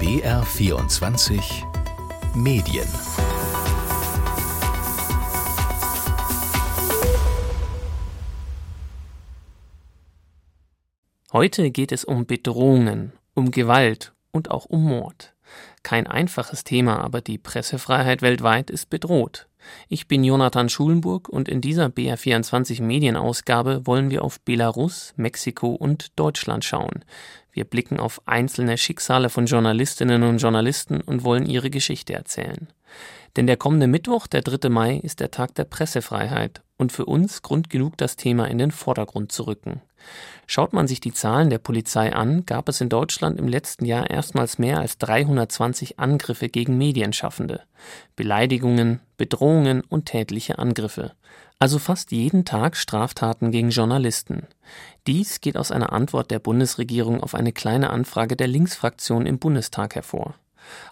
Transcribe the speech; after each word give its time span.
BR24 0.00 1.42
Medien 2.34 2.88
Heute 11.34 11.70
geht 11.70 11.92
es 11.92 12.06
um 12.06 12.24
Bedrohungen, 12.24 13.12
um 13.34 13.50
Gewalt 13.50 14.14
und 14.30 14.50
auch 14.50 14.64
um 14.64 14.84
Mord. 14.84 15.34
Kein 15.82 16.06
einfaches 16.06 16.64
Thema, 16.64 17.04
aber 17.04 17.20
die 17.20 17.36
Pressefreiheit 17.36 18.22
weltweit 18.22 18.70
ist 18.70 18.88
bedroht. 18.88 19.49
Ich 19.88 20.08
bin 20.08 20.24
Jonathan 20.24 20.68
Schulenburg 20.68 21.28
und 21.28 21.48
in 21.48 21.60
dieser 21.60 21.86
BR24 21.86 22.82
Medienausgabe 22.82 23.86
wollen 23.86 24.10
wir 24.10 24.22
auf 24.24 24.40
Belarus, 24.40 25.12
Mexiko 25.16 25.68
und 25.68 26.18
Deutschland 26.18 26.64
schauen. 26.64 27.04
Wir 27.52 27.64
blicken 27.64 27.98
auf 27.98 28.22
einzelne 28.26 28.78
Schicksale 28.78 29.28
von 29.28 29.46
Journalistinnen 29.46 30.22
und 30.22 30.38
Journalisten 30.38 31.00
und 31.00 31.24
wollen 31.24 31.46
ihre 31.46 31.70
Geschichte 31.70 32.14
erzählen. 32.14 32.68
Denn 33.36 33.46
der 33.46 33.56
kommende 33.56 33.86
Mittwoch, 33.86 34.26
der 34.26 34.42
3. 34.42 34.68
Mai, 34.68 34.96
ist 34.96 35.20
der 35.20 35.30
Tag 35.30 35.54
der 35.54 35.64
Pressefreiheit 35.64 36.62
und 36.76 36.92
für 36.92 37.04
uns 37.04 37.42
Grund 37.42 37.70
genug, 37.70 37.96
das 37.96 38.16
Thema 38.16 38.46
in 38.46 38.58
den 38.58 38.70
Vordergrund 38.70 39.32
zu 39.32 39.46
rücken. 39.46 39.82
Schaut 40.46 40.72
man 40.72 40.88
sich 40.88 41.00
die 41.00 41.12
Zahlen 41.12 41.50
der 41.50 41.58
Polizei 41.58 42.12
an, 42.12 42.44
gab 42.44 42.68
es 42.68 42.80
in 42.80 42.88
Deutschland 42.88 43.38
im 43.38 43.46
letzten 43.46 43.84
Jahr 43.84 44.10
erstmals 44.10 44.58
mehr 44.58 44.78
als 44.78 44.98
320 44.98 45.98
Angriffe 45.98 46.48
gegen 46.48 46.76
Medienschaffende. 46.76 47.62
Beleidigungen, 48.16 49.00
Bedrohungen 49.16 49.82
und 49.82 50.06
tätliche 50.06 50.58
Angriffe. 50.58 51.12
Also 51.60 51.78
fast 51.78 52.10
jeden 52.10 52.44
Tag 52.44 52.76
Straftaten 52.76 53.52
gegen 53.52 53.70
Journalisten. 53.70 54.46
Dies 55.06 55.40
geht 55.40 55.56
aus 55.56 55.70
einer 55.70 55.92
Antwort 55.92 56.30
der 56.30 56.38
Bundesregierung 56.38 57.22
auf 57.22 57.34
eine 57.34 57.52
kleine 57.52 57.90
Anfrage 57.90 58.34
der 58.34 58.48
Linksfraktion 58.48 59.26
im 59.26 59.38
Bundestag 59.38 59.94
hervor. 59.94 60.34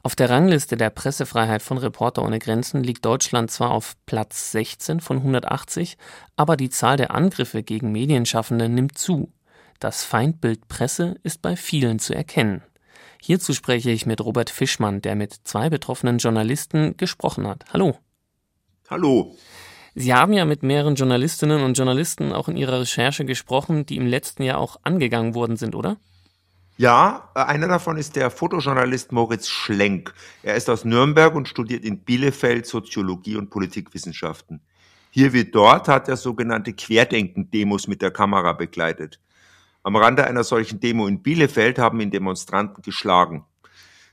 Auf 0.03 0.17
der 0.17 0.31
Rangliste 0.31 0.77
der 0.77 0.91
Pressefreiheit 0.91 1.63
von 1.63 1.79
Reporter 1.79 2.23
ohne 2.23 2.38
Grenzen 2.38 2.83
liegt 2.83 3.05
Deutschland 3.05 3.51
zwar 3.51 3.71
auf 3.71 3.97
Platz 4.07 4.52
16 4.52 5.01
von 5.01 5.19
180, 5.19 5.97
aber 6.37 6.57
die 6.57 6.71
Zahl 6.71 6.97
der 6.97 7.13
Angriffe 7.13 7.63
gegen 7.63 7.93
Medienschaffende 7.93 8.69
nimmt 8.69 8.99
zu. 8.99 9.33
Das 9.80 10.05
Feindbild 10.05 10.69
Presse 10.69 11.16
ist 11.23 11.43
bei 11.43 11.57
vielen 11.57 11.99
zu 11.99 12.15
erkennen. 12.15 12.63
Hierzu 13.21 13.52
spreche 13.52 13.91
ich 13.91 14.07
mit 14.07 14.21
Robert 14.21 14.51
Fischmann, 14.51 15.02
der 15.02 15.15
mit 15.15 15.35
zwei 15.45 15.71
betroffenen 15.71 16.19
Journalisten 16.19 16.97
gesprochen 16.97 17.47
hat. 17.47 17.65
Hallo. 17.73 17.97
Hallo. 18.91 19.37
Sie 19.95 20.15
haben 20.15 20.32
ja 20.32 20.45
mit 20.45 20.63
mehreren 20.63 20.95
Journalistinnen 20.95 21.63
und 21.63 21.77
Journalisten 21.77 22.32
auch 22.32 22.49
in 22.49 22.57
Ihrer 22.57 22.80
Recherche 22.80 23.25
gesprochen, 23.25 23.85
die 23.85 23.97
im 23.97 24.07
letzten 24.07 24.45
Jahr 24.45 24.59
auch 24.59 24.77
angegangen 24.82 25.35
worden 25.35 25.57
sind, 25.57 25.75
oder? 25.75 25.97
Ja, 26.80 27.32
äh, 27.34 27.40
einer 27.40 27.66
davon 27.66 27.96
ist 27.96 28.15
der 28.15 28.30
Fotojournalist 28.30 29.10
Moritz 29.10 29.48
Schlenk. 29.48 30.15
Er 30.45 30.54
ist 30.54 30.71
aus 30.71 30.85
Nürnberg 30.85 31.35
und 31.35 31.48
studiert 31.48 31.85
in 31.85 32.04
Bielefeld 32.04 32.66
Soziologie 32.66 33.35
und 33.35 33.51
Politikwissenschaften. 33.51 34.60
Hier 35.10 35.32
wie 35.32 35.45
dort 35.45 35.88
hat 35.88 36.09
er 36.09 36.16
sogenannte 36.16 36.73
Querdenken-Demos 36.73 37.88
mit 37.88 38.01
der 38.01 38.12
Kamera 38.12 38.52
begleitet. 38.52 39.20
Am 39.82 39.96
Rande 39.96 40.24
einer 40.24 40.45
solchen 40.45 40.79
Demo 40.79 41.09
in 41.09 41.20
Bielefeld 41.20 41.80
haben 41.80 41.98
ihn 41.98 42.12
Demonstranten 42.12 42.80
geschlagen. 42.85 43.45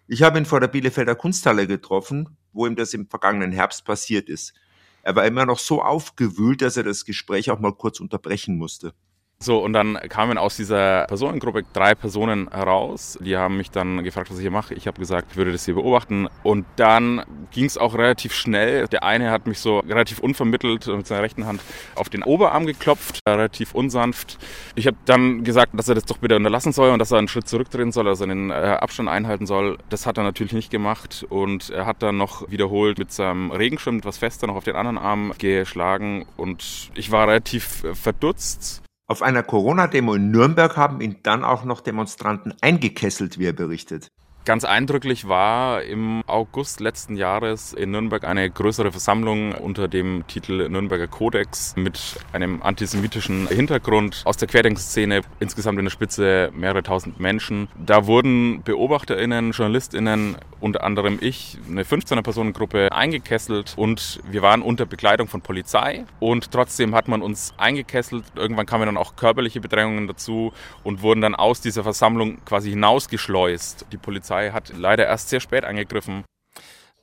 Ich 0.07 0.23
habe 0.23 0.39
ihn 0.39 0.45
vor 0.47 0.59
der 0.59 0.67
Bielefelder 0.67 1.13
Kunsthalle 1.13 1.67
getroffen, 1.67 2.35
wo 2.51 2.65
ihm 2.65 2.75
das 2.75 2.95
im 2.95 3.07
vergangenen 3.07 3.51
Herbst 3.51 3.85
passiert 3.85 4.27
ist. 4.27 4.55
Er 5.03 5.15
war 5.15 5.27
immer 5.27 5.45
noch 5.45 5.59
so 5.59 5.83
aufgewühlt, 5.83 6.63
dass 6.63 6.77
er 6.77 6.83
das 6.83 7.05
Gespräch 7.05 7.51
auch 7.51 7.59
mal 7.59 7.75
kurz 7.75 7.99
unterbrechen 7.99 8.57
musste. 8.57 8.95
So, 9.37 9.59
und 9.59 9.73
dann 9.73 9.99
kamen 10.09 10.37
aus 10.37 10.55
dieser 10.55 11.05
Personengruppe 11.05 11.63
drei 11.73 11.93
Personen 11.93 12.49
heraus. 12.49 13.19
Die 13.21 13.35
haben 13.35 13.57
mich 13.57 13.69
dann 13.69 14.03
gefragt, 14.03 14.31
was 14.31 14.37
ich 14.37 14.43
hier 14.43 14.51
mache. 14.51 14.73
Ich 14.73 14.87
habe 14.87 14.97
gesagt, 14.97 15.31
ich 15.31 15.37
würde 15.37 15.51
das 15.51 15.65
hier 15.65 15.75
beobachten. 15.75 16.29
Und 16.41 16.65
dann 16.77 17.23
ging 17.51 17.65
es 17.65 17.77
auch 17.77 17.95
relativ 17.95 18.33
schnell. 18.33 18.87
Der 18.87 19.03
eine 19.03 19.31
hat 19.31 19.45
mich 19.45 19.59
so 19.59 19.79
relativ 19.79 20.19
unvermittelt 20.19 20.87
mit 20.87 21.05
seiner 21.05 21.21
rechten 21.21 21.45
Hand 21.45 21.61
auf 21.95 22.09
den 22.09 22.23
Oberarm 22.23 22.65
geklopft, 22.65 23.19
relativ 23.27 23.75
unsanft. 23.75 24.37
Ich 24.75 24.87
habe 24.87 24.97
dann 25.03 25.43
gesagt, 25.43 25.77
dass 25.77 25.89
er 25.89 25.95
das 25.95 26.05
doch 26.05 26.17
bitte 26.17 26.37
unterlassen 26.37 26.71
soll 26.71 26.91
und 26.91 26.99
dass 26.99 27.11
er 27.11 27.17
einen 27.17 27.27
Schritt 27.27 27.47
zurücktreten 27.47 27.91
soll, 27.91 28.07
also 28.07 28.23
einen 28.23 28.51
äh, 28.51 28.53
Abstand 28.53 29.09
einhalten 29.09 29.45
soll. 29.45 29.77
Das 29.89 30.05
hat 30.05 30.17
er 30.17 30.23
natürlich 30.23 30.53
nicht 30.53 30.71
gemacht. 30.71 31.25
Und 31.29 31.71
er 31.71 31.85
hat 31.85 32.01
dann 32.01 32.17
noch 32.17 32.49
wiederholt 32.49 32.97
mit 32.97 33.11
seinem 33.11 33.51
Regenschirm 33.51 33.97
etwas 33.97 34.17
fester 34.17 34.47
noch 34.47 34.55
auf 34.55 34.63
den 34.63 34.77
anderen 34.77 34.97
Arm 34.97 35.33
geschlagen. 35.37 36.25
Und 36.37 36.89
ich 36.95 37.11
war 37.11 37.27
relativ 37.27 37.83
verdutzt 37.93 38.84
auf 39.07 39.21
einer 39.21 39.43
Corona-Demo 39.43 40.15
in 40.15 40.31
Nürnberg 40.31 40.77
haben 40.77 40.99
ihn 41.01 41.17
dann 41.21 41.43
auch 41.43 41.63
noch 41.63 41.81
Demonstranten 41.81 42.53
eingekesselt, 42.61 43.37
wie 43.37 43.45
er 43.45 43.53
berichtet. 43.53 44.11
Ganz 44.45 44.63
eindrücklich 44.63 45.27
war 45.27 45.81
im 45.81 46.21
August 46.27 46.79
letzten 46.79 47.15
Jahres 47.15 47.73
in 47.73 47.89
Nürnberg 47.89 48.23
eine 48.25 48.47
größere 48.47 48.91
Versammlung 48.91 49.53
unter 49.53 49.87
dem 49.87 50.27
Titel 50.27 50.69
Nürnberger 50.69 51.07
Kodex 51.07 51.75
mit 51.75 52.17
einem 52.31 52.61
antisemitischen 52.61 53.47
Hintergrund 53.47 54.21
aus 54.23 54.37
der 54.37 54.47
Querdenkszene, 54.47 55.21
insgesamt 55.39 55.79
in 55.79 55.85
der 55.85 55.89
Spitze 55.89 56.51
mehrere 56.53 56.83
tausend 56.83 57.19
Menschen. 57.19 57.69
Da 57.83 58.05
wurden 58.05 58.61
BeobachterInnen, 58.61 59.51
JournalistInnen, 59.51 60.37
unter 60.59 60.83
anderem 60.83 61.17
ich, 61.21 61.57
eine 61.67 61.81
15er-Personengruppe 61.81 62.91
eingekesselt 62.91 63.73
und 63.77 64.19
wir 64.29 64.43
waren 64.43 64.61
unter 64.61 64.85
Begleitung 64.85 65.27
von 65.27 65.41
Polizei 65.41 66.05
und 66.19 66.51
trotzdem 66.51 66.93
hat 66.93 67.07
man 67.07 67.23
uns 67.23 67.55
eingekesselt. 67.57 68.25
Irgendwann 68.35 68.67
kamen 68.67 68.85
dann 68.85 68.97
auch 68.97 69.15
körperliche 69.15 69.59
Bedrängungen 69.59 70.05
dazu 70.05 70.53
und 70.83 71.01
wurden 71.01 71.21
dann 71.21 71.33
aus 71.33 71.61
dieser 71.61 71.81
Versammlung 71.81 72.45
quasi 72.45 72.69
hinausgeschleust. 72.69 73.87
Die 73.91 73.97
Polizei 73.97 74.34
Polizei 74.35 74.51
hat 74.51 74.73
leider 74.77 75.05
erst 75.05 75.29
sehr 75.29 75.39
spät 75.39 75.63
angegriffen. 75.63 76.23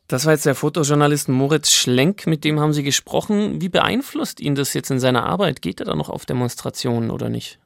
Das 0.08 0.26
war 0.26 0.32
jetzt 0.32 0.44
der 0.44 0.54
Fotojournalist 0.54 1.28
Moritz 1.28 1.70
Schlenk, 1.72 2.26
mit 2.26 2.44
dem 2.44 2.60
haben 2.60 2.72
Sie 2.72 2.82
gesprochen. 2.82 3.60
Wie 3.62 3.70
beeinflusst 3.70 4.40
ihn 4.40 4.54
das 4.54 4.74
jetzt 4.74 4.90
in 4.90 5.00
seiner 5.00 5.24
Arbeit? 5.24 5.62
Geht 5.62 5.80
er 5.80 5.86
da 5.86 5.94
noch 5.94 6.10
auf 6.10 6.26
Demonstrationen 6.26 7.10
oder 7.10 7.28
nicht? 7.28 7.58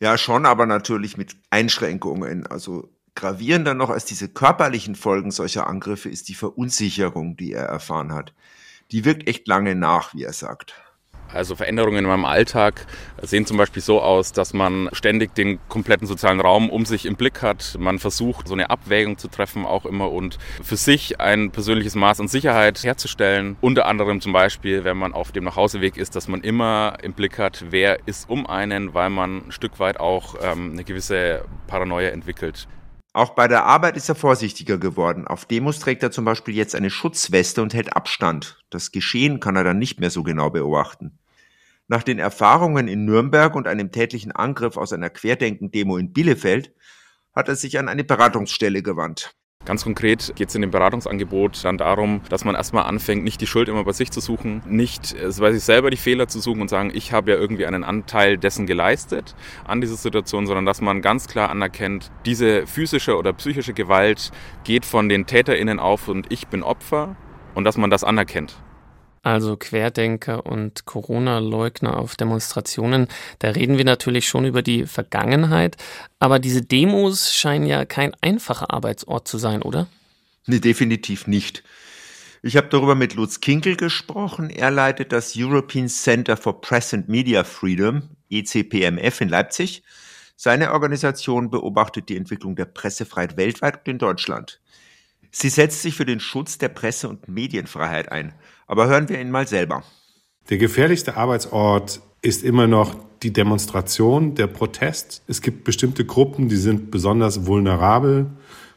Ja, 0.00 0.16
schon, 0.16 0.46
aber 0.46 0.64
natürlich 0.64 1.18
mit 1.18 1.36
Einschränkungen. 1.50 2.46
Also 2.46 2.88
gravierender 3.14 3.74
noch 3.74 3.90
als 3.90 4.06
diese 4.06 4.28
körperlichen 4.28 4.94
Folgen 4.94 5.30
solcher 5.30 5.66
Angriffe 5.66 6.08
ist 6.08 6.28
die 6.28 6.34
Verunsicherung, 6.34 7.36
die 7.36 7.52
er 7.52 7.66
erfahren 7.66 8.14
hat. 8.14 8.32
Die 8.92 9.04
wirkt 9.04 9.28
echt 9.28 9.46
lange 9.46 9.74
nach, 9.74 10.14
wie 10.14 10.24
er 10.24 10.32
sagt. 10.32 10.74
Also 11.32 11.56
Veränderungen 11.56 11.98
in 11.98 12.06
meinem 12.06 12.24
Alltag 12.24 12.86
sehen 13.22 13.46
zum 13.46 13.56
Beispiel 13.56 13.82
so 13.82 14.00
aus, 14.00 14.32
dass 14.32 14.52
man 14.52 14.88
ständig 14.92 15.34
den 15.34 15.58
kompletten 15.68 16.06
sozialen 16.06 16.40
Raum 16.40 16.70
um 16.70 16.84
sich 16.84 17.06
im 17.06 17.16
Blick 17.16 17.42
hat. 17.42 17.76
Man 17.78 17.98
versucht, 17.98 18.48
so 18.48 18.54
eine 18.54 18.70
Abwägung 18.70 19.18
zu 19.18 19.28
treffen 19.28 19.66
auch 19.66 19.86
immer 19.86 20.10
und 20.10 20.38
für 20.62 20.76
sich 20.76 21.20
ein 21.20 21.50
persönliches 21.50 21.94
Maß 21.94 22.20
an 22.20 22.28
Sicherheit 22.28 22.82
herzustellen. 22.82 23.56
Unter 23.60 23.86
anderem 23.86 24.20
zum 24.20 24.32
Beispiel, 24.32 24.84
wenn 24.84 24.96
man 24.96 25.12
auf 25.12 25.32
dem 25.32 25.44
Nachhauseweg 25.44 25.96
ist, 25.96 26.16
dass 26.16 26.28
man 26.28 26.40
immer 26.40 26.98
im 27.02 27.12
Blick 27.12 27.38
hat, 27.38 27.64
wer 27.70 27.98
ist 28.06 28.28
um 28.28 28.46
einen, 28.46 28.94
weil 28.94 29.10
man 29.10 29.48
ein 29.48 29.52
Stück 29.52 29.78
weit 29.78 30.00
auch 30.00 30.34
ähm, 30.42 30.72
eine 30.72 30.84
gewisse 30.84 31.44
Paranoia 31.66 32.08
entwickelt. 32.10 32.66
Auch 33.12 33.30
bei 33.30 33.48
der 33.48 33.64
Arbeit 33.64 33.96
ist 33.96 34.08
er 34.08 34.14
vorsichtiger 34.14 34.78
geworden. 34.78 35.26
Auf 35.26 35.44
Demos 35.44 35.80
trägt 35.80 36.02
er 36.04 36.12
zum 36.12 36.24
Beispiel 36.24 36.54
jetzt 36.54 36.76
eine 36.76 36.90
Schutzweste 36.90 37.60
und 37.60 37.74
hält 37.74 37.96
Abstand. 37.96 38.62
Das 38.70 38.92
Geschehen 38.92 39.40
kann 39.40 39.56
er 39.56 39.64
dann 39.64 39.78
nicht 39.78 39.98
mehr 39.98 40.10
so 40.10 40.22
genau 40.22 40.50
beobachten. 40.50 41.18
Nach 41.88 42.04
den 42.04 42.20
Erfahrungen 42.20 42.86
in 42.86 43.04
Nürnberg 43.04 43.56
und 43.56 43.66
einem 43.66 43.90
tätlichen 43.90 44.30
Angriff 44.30 44.76
aus 44.76 44.92
einer 44.92 45.10
Querdenken-Demo 45.10 45.96
in 45.96 46.12
Bielefeld 46.12 46.72
hat 47.34 47.48
er 47.48 47.56
sich 47.56 47.80
an 47.80 47.88
eine 47.88 48.04
Beratungsstelle 48.04 48.80
gewandt. 48.80 49.34
Ganz 49.66 49.84
konkret 49.84 50.32
geht 50.34 50.48
es 50.48 50.54
in 50.56 50.62
dem 50.62 50.72
Beratungsangebot 50.72 51.64
dann 51.64 51.78
darum, 51.78 52.22
dass 52.28 52.44
man 52.44 52.56
erstmal 52.56 52.86
anfängt, 52.86 53.22
nicht 53.22 53.40
die 53.40 53.46
Schuld 53.46 53.68
immer 53.68 53.84
bei 53.84 53.92
sich 53.92 54.10
zu 54.10 54.18
suchen, 54.18 54.62
nicht 54.66 55.14
bei 55.38 55.52
sich 55.52 55.62
selber 55.62 55.90
die 55.90 55.96
Fehler 55.96 56.26
zu 56.26 56.40
suchen 56.40 56.62
und 56.62 56.68
sagen, 56.68 56.90
ich 56.92 57.12
habe 57.12 57.30
ja 57.30 57.36
irgendwie 57.36 57.66
einen 57.66 57.84
Anteil 57.84 58.36
dessen 58.36 58.66
geleistet 58.66 59.36
an 59.64 59.80
dieser 59.80 59.94
Situation, 59.94 60.48
sondern 60.48 60.66
dass 60.66 60.80
man 60.80 61.02
ganz 61.02 61.28
klar 61.28 61.50
anerkennt, 61.50 62.10
diese 62.26 62.66
physische 62.66 63.16
oder 63.16 63.32
psychische 63.32 63.72
Gewalt 63.72 64.32
geht 64.64 64.84
von 64.84 65.08
den 65.08 65.26
TäterInnen 65.26 65.78
auf 65.78 66.08
und 66.08 66.32
ich 66.32 66.48
bin 66.48 66.64
Opfer 66.64 67.14
und 67.54 67.62
dass 67.62 67.76
man 67.76 67.90
das 67.90 68.02
anerkennt. 68.02 68.56
Also 69.22 69.56
Querdenker 69.56 70.46
und 70.46 70.86
Corona-Leugner 70.86 71.98
auf 71.98 72.16
Demonstrationen, 72.16 73.06
da 73.38 73.50
reden 73.50 73.76
wir 73.76 73.84
natürlich 73.84 74.26
schon 74.26 74.46
über 74.46 74.62
die 74.62 74.86
Vergangenheit, 74.86 75.76
aber 76.18 76.38
diese 76.38 76.62
Demos 76.62 77.34
scheinen 77.34 77.66
ja 77.66 77.84
kein 77.84 78.12
einfacher 78.22 78.72
Arbeitsort 78.72 79.28
zu 79.28 79.36
sein, 79.36 79.60
oder? 79.60 79.88
Nee, 80.46 80.60
definitiv 80.60 81.26
nicht. 81.26 81.62
Ich 82.42 82.56
habe 82.56 82.68
darüber 82.68 82.94
mit 82.94 83.14
Lutz 83.14 83.40
Kinkel 83.40 83.76
gesprochen. 83.76 84.48
Er 84.48 84.70
leitet 84.70 85.12
das 85.12 85.34
European 85.36 85.88
Center 85.88 86.38
for 86.38 86.62
Press 86.62 86.94
and 86.94 87.06
Media 87.10 87.44
Freedom, 87.44 88.08
ECPMF 88.30 89.20
in 89.20 89.28
Leipzig. 89.28 89.82
Seine 90.36 90.72
Organisation 90.72 91.50
beobachtet 91.50 92.08
die 92.08 92.16
Entwicklung 92.16 92.56
der 92.56 92.64
Pressefreiheit 92.64 93.36
weltweit 93.36 93.76
und 93.80 93.88
in 93.88 93.98
Deutschland. 93.98 94.58
Sie 95.30 95.50
setzt 95.50 95.82
sich 95.82 95.94
für 95.94 96.06
den 96.06 96.18
Schutz 96.18 96.56
der 96.56 96.70
Presse- 96.70 97.10
und 97.10 97.28
Medienfreiheit 97.28 98.10
ein. 98.10 98.34
Aber 98.70 98.86
hören 98.86 99.08
wir 99.08 99.20
ihn 99.20 99.32
mal 99.32 99.48
selber. 99.48 99.82
Der 100.48 100.56
gefährlichste 100.56 101.16
Arbeitsort 101.16 102.00
ist 102.22 102.44
immer 102.44 102.68
noch 102.68 102.94
die 103.20 103.32
Demonstration, 103.32 104.36
der 104.36 104.46
Protest. 104.46 105.24
Es 105.26 105.42
gibt 105.42 105.64
bestimmte 105.64 106.04
Gruppen, 106.04 106.48
die 106.48 106.56
sind 106.56 106.92
besonders 106.92 107.46
vulnerabel. 107.46 108.26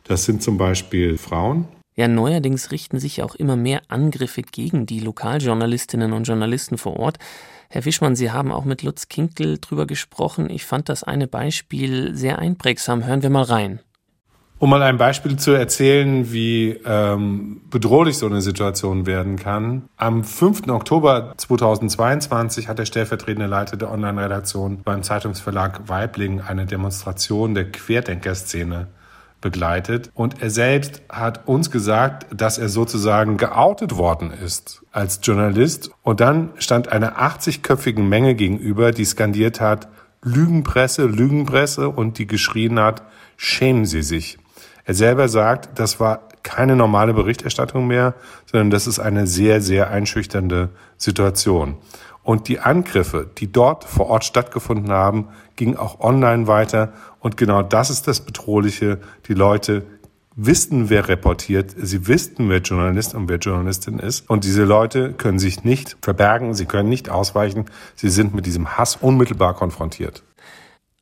Das 0.03 0.25
sind 0.25 0.41
zum 0.41 0.57
Beispiel 0.57 1.19
Frauen. 1.19 1.67
Ja, 1.95 2.07
neuerdings 2.07 2.71
richten 2.71 2.97
sich 2.97 3.21
auch 3.21 3.35
immer 3.35 3.55
mehr 3.55 3.83
Angriffe 3.87 4.41
gegen 4.41 4.87
die 4.87 4.99
Lokaljournalistinnen 4.99 6.11
und 6.11 6.23
Journalisten 6.23 6.79
vor 6.79 6.97
Ort. 6.97 7.19
Herr 7.69 7.85
Wischmann, 7.85 8.15
Sie 8.15 8.31
haben 8.31 8.51
auch 8.51 8.65
mit 8.65 8.81
Lutz 8.81 9.09
Kinkel 9.09 9.59
drüber 9.61 9.85
gesprochen. 9.85 10.49
Ich 10.49 10.65
fand 10.65 10.89
das 10.89 11.03
eine 11.03 11.27
Beispiel 11.27 12.15
sehr 12.15 12.39
einprägsam. 12.39 13.05
Hören 13.05 13.21
wir 13.21 13.29
mal 13.29 13.43
rein. 13.43 13.79
Um 14.63 14.69
mal 14.69 14.81
ein 14.81 14.97
Beispiel 14.97 15.35
zu 15.35 15.51
erzählen, 15.51 16.31
wie 16.31 16.79
ähm, 16.85 17.59
bedrohlich 17.69 18.17
so 18.17 18.27
eine 18.27 18.39
Situation 18.39 19.05
werden 19.05 19.35
kann. 19.35 19.89
Am 19.97 20.23
5. 20.23 20.69
Oktober 20.69 21.33
2022 21.35 22.69
hat 22.69 22.79
der 22.79 22.85
stellvertretende 22.85 23.47
Leiter 23.47 23.75
der 23.75 23.91
Online-Redaktion 23.91 24.79
beim 24.81 25.03
Zeitungsverlag 25.03 25.89
Weibling 25.89 26.39
eine 26.39 26.65
Demonstration 26.65 27.55
der 27.55 27.73
Querdenkerszene 27.73 28.87
begleitet. 29.41 30.09
Und 30.13 30.41
er 30.41 30.49
selbst 30.49 31.01
hat 31.09 31.45
uns 31.45 31.69
gesagt, 31.69 32.27
dass 32.33 32.57
er 32.57 32.69
sozusagen 32.69 33.35
geoutet 33.35 33.97
worden 33.97 34.31
ist 34.31 34.81
als 34.93 35.19
Journalist. 35.21 35.91
Und 36.03 36.21
dann 36.21 36.51
stand 36.55 36.87
eine 36.87 37.17
80-köpfigen 37.17 38.03
Menge 38.03 38.33
gegenüber, 38.33 38.93
die 38.93 39.03
skandiert 39.03 39.59
hat, 39.59 39.89
Lügenpresse, 40.21 41.05
Lügenpresse 41.05 41.89
und 41.89 42.17
die 42.17 42.27
geschrien 42.27 42.79
hat, 42.79 43.03
schämen 43.35 43.85
Sie 43.85 44.03
sich. 44.03 44.37
Er 44.85 44.93
selber 44.93 45.29
sagt, 45.29 45.79
das 45.79 45.99
war 45.99 46.27
keine 46.43 46.75
normale 46.75 47.13
Berichterstattung 47.13 47.87
mehr, 47.87 48.15
sondern 48.45 48.69
das 48.69 48.85
ist 48.85 48.99
eine 48.99 49.27
sehr, 49.27 49.61
sehr 49.61 49.89
einschüchternde 49.89 50.69
Situation. 50.97 51.77
Und 52.21 52.47
die 52.47 52.59
Angriffe, 52.59 53.29
die 53.37 53.51
dort 53.51 53.83
vor 53.83 54.07
Ort 54.07 54.23
stattgefunden 54.23 54.91
haben, 54.91 55.27
gingen 55.55 55.77
auch 55.77 55.99
online 55.99 56.47
weiter. 56.47 56.93
Und 57.19 57.37
genau 57.37 57.61
das 57.63 57.89
ist 57.89 58.07
das 58.07 58.21
Bedrohliche. 58.21 58.99
Die 59.27 59.33
Leute 59.33 59.83
wissen, 60.35 60.89
wer 60.89 61.09
reportiert. 61.09 61.75
Sie 61.77 62.07
wissen, 62.07 62.49
wer 62.49 62.59
Journalist 62.59 63.13
und 63.13 63.29
wer 63.29 63.37
Journalistin 63.37 63.99
ist. 63.99 64.29
Und 64.29 64.45
diese 64.45 64.63
Leute 64.63 65.13
können 65.13 65.37
sich 65.37 65.63
nicht 65.63 65.97
verbergen. 66.01 66.53
Sie 66.53 66.65
können 66.65 66.89
nicht 66.89 67.09
ausweichen. 67.09 67.65
Sie 67.95 68.09
sind 68.09 68.33
mit 68.33 68.45
diesem 68.45 68.77
Hass 68.77 68.95
unmittelbar 68.95 69.53
konfrontiert. 69.53 70.23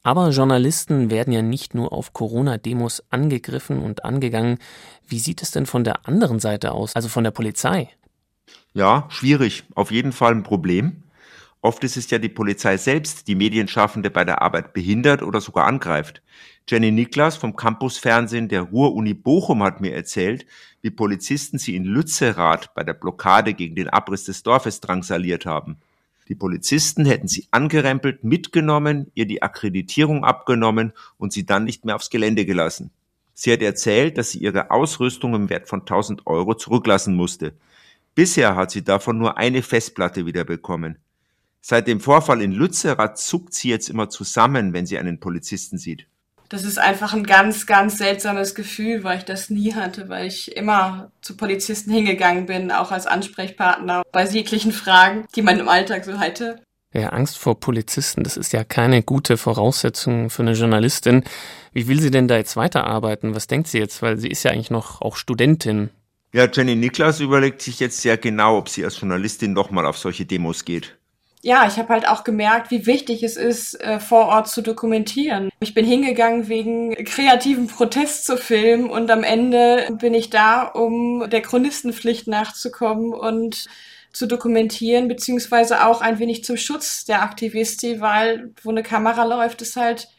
Aber 0.03 0.30
Journalisten 0.30 1.12
werden 1.12 1.31
ja 1.31 1.42
nicht 1.42 1.75
nur 1.75 1.94
auf 1.94 2.13
Corona-Demos 2.13 3.03
angegriffen 3.12 3.80
und 3.80 4.03
angegangen. 4.03 4.57
Wie 5.07 5.19
sieht 5.19 5.42
es 5.42 5.51
denn 5.51 5.65
von 5.65 5.83
der 5.83 6.07
anderen 6.07 6.39
Seite 6.39 6.71
aus, 6.71 6.95
also 6.95 7.07
von 7.07 7.24
der 7.24 7.31
Polizei? 7.31 7.89
Ja, 8.74 9.06
schwierig. 9.09 9.63
Auf 9.75 9.92
jeden 9.92 10.12
Fall 10.12 10.31
ein 10.31 10.44
Problem. 10.44 11.03
Oft 11.62 11.83
ist 11.83 11.98
es 11.98 12.09
ja 12.09 12.18
die 12.18 12.30
Polizei 12.30 12.77
selbst, 12.77 13.27
die 13.27 13.36
Medienschaffende 13.36 14.09
bei 14.09 14.25
der 14.25 14.42
Arbeit 14.42 14.74
behindert 14.74 15.21
oder 15.21 15.39
sogar 15.42 15.68
angreift. 15.68 16.24
Jenny 16.68 16.92
Niklas 16.92 17.36
vom 17.36 17.56
Campusfernsehen 17.56 18.48
der 18.48 18.63
Ruhr-Uni 18.63 19.13
Bochum 19.13 19.62
hat 19.62 19.81
mir 19.81 19.94
erzählt, 19.94 20.48
wie 20.81 20.89
Polizisten 20.89 21.59
sie 21.59 21.75
in 21.75 21.83
Lützerath 21.86 22.74
bei 22.74 22.83
der 22.83 22.94
Blockade 22.95 23.53
gegen 23.53 23.75
den 23.75 23.89
Abriss 23.89 24.24
des 24.24 24.42
Dorfes 24.42 24.80
drangsaliert 24.80 25.45
haben. 25.45 25.77
Die 26.31 26.35
Polizisten 26.35 27.03
hätten 27.03 27.27
sie 27.27 27.49
angerempelt, 27.51 28.23
mitgenommen, 28.23 29.11
ihr 29.15 29.25
die 29.25 29.43
Akkreditierung 29.43 30.23
abgenommen 30.23 30.93
und 31.17 31.33
sie 31.33 31.45
dann 31.45 31.65
nicht 31.65 31.83
mehr 31.83 31.97
aufs 31.97 32.09
Gelände 32.09 32.45
gelassen. 32.45 32.89
Sie 33.33 33.51
hat 33.51 33.61
erzählt, 33.61 34.17
dass 34.17 34.31
sie 34.31 34.39
ihre 34.39 34.71
Ausrüstung 34.71 35.35
im 35.35 35.49
Wert 35.49 35.67
von 35.67 35.81
1000 35.81 36.25
Euro 36.27 36.53
zurücklassen 36.53 37.17
musste. 37.17 37.51
Bisher 38.15 38.55
hat 38.55 38.71
sie 38.71 38.81
davon 38.81 39.17
nur 39.17 39.37
eine 39.37 39.61
Festplatte 39.61 40.25
wiederbekommen. 40.25 40.99
Seit 41.59 41.89
dem 41.89 41.99
Vorfall 41.99 42.41
in 42.41 42.53
Lützerath 42.53 43.17
zuckt 43.17 43.53
sie 43.53 43.67
jetzt 43.67 43.89
immer 43.89 44.09
zusammen, 44.09 44.71
wenn 44.71 44.85
sie 44.85 44.99
einen 44.99 45.19
Polizisten 45.19 45.77
sieht. 45.77 46.07
Das 46.51 46.65
ist 46.65 46.80
einfach 46.80 47.13
ein 47.13 47.24
ganz, 47.24 47.65
ganz 47.65 47.98
seltsames 47.98 48.56
Gefühl, 48.56 49.06
weil 49.06 49.19
ich 49.19 49.24
das 49.24 49.50
nie 49.50 49.74
hatte, 49.74 50.09
weil 50.09 50.27
ich 50.27 50.57
immer 50.57 51.09
zu 51.21 51.38
Polizisten 51.38 51.94
hingegangen 51.94 52.45
bin, 52.45 52.74
auch 52.74 52.92
als 52.92 53.07
Ansprechpartner 53.07 54.03
bei 54.12 54.27
jeglichen 54.27 54.74
Fragen, 54.74 55.25
die 55.33 55.44
man 55.44 55.59
im 55.59 55.69
Alltag 55.69 56.03
so 56.03 56.19
hatte. 56.19 56.62
Ja, 56.94 57.12
Angst 57.12 57.38
vor 57.38 57.57
Polizisten, 57.57 58.25
das 58.25 58.36
ist 58.36 58.51
ja 58.51 58.65
keine 58.65 59.01
gute 59.01 59.38
Voraussetzung 59.38 60.30
für 60.30 60.42
eine 60.42 60.51
Journalistin. 60.51 61.24
Wie 61.71 61.88
will 61.88 62.01
sie 62.01 62.12
denn 62.12 62.27
da 62.27 62.36
jetzt 62.36 62.57
weiterarbeiten? 62.57 63.33
Was 63.33 63.48
denkt 63.48 63.69
sie 63.69 63.80
jetzt? 63.80 64.01
Weil 64.01 64.18
sie 64.18 64.27
ist 64.27 64.44
ja 64.44 64.51
eigentlich 64.51 64.71
noch 64.71 65.01
auch 65.01 65.15
Studentin. 65.15 65.89
Ja, 66.33 66.50
Jenny 66.51 66.75
Niklas 66.75 67.21
überlegt 67.21 67.62
sich 67.62 67.80
jetzt 67.80 68.01
sehr 68.01 68.18
genau, 68.18 68.57
ob 68.57 68.68
sie 68.68 68.83
als 68.83 69.00
Journalistin 69.00 69.53
nochmal 69.53 69.86
auf 69.86 69.98
solche 69.98 70.25
Demos 70.25 70.65
geht 70.65 70.98
ja, 71.43 71.65
ich 71.67 71.77
habe 71.77 71.89
halt 71.89 72.07
auch 72.07 72.23
gemerkt, 72.23 72.69
wie 72.69 72.85
wichtig 72.85 73.23
es 73.23 73.35
ist, 73.35 73.79
äh, 73.81 73.99
vor 73.99 74.27
Ort 74.27 74.47
zu 74.47 74.61
dokumentieren. 74.61 75.49
Ich 75.59 75.73
bin 75.73 75.85
hingegangen 75.85 76.47
wegen 76.47 76.93
kreativen 77.03 77.67
Protest 77.67 78.25
zu 78.25 78.38
filmen 78.38 78.89
und 78.89 79.09
am 79.09 79.23
Ende 79.23 79.88
bin 79.99 80.13
ich 80.13 80.29
da, 80.29 80.63
um 80.63 81.27
der 81.29 81.41
Chronistenpflicht 81.41 82.27
nachzukommen 82.27 83.13
und 83.13 83.65
zu 84.13 84.27
dokumentieren, 84.27 85.07
beziehungsweise 85.07 85.85
auch 85.85 86.01
ein 86.01 86.19
wenig 86.19 86.43
zum 86.43 86.57
Schutz 86.57 87.05
der 87.05 87.23
Aktivisti, 87.23 88.01
weil 88.01 88.53
wo 88.61 88.69
eine 88.69 88.83
Kamera 88.83 89.23
läuft, 89.23 89.61
ist 89.61 89.77
halt 89.77 90.09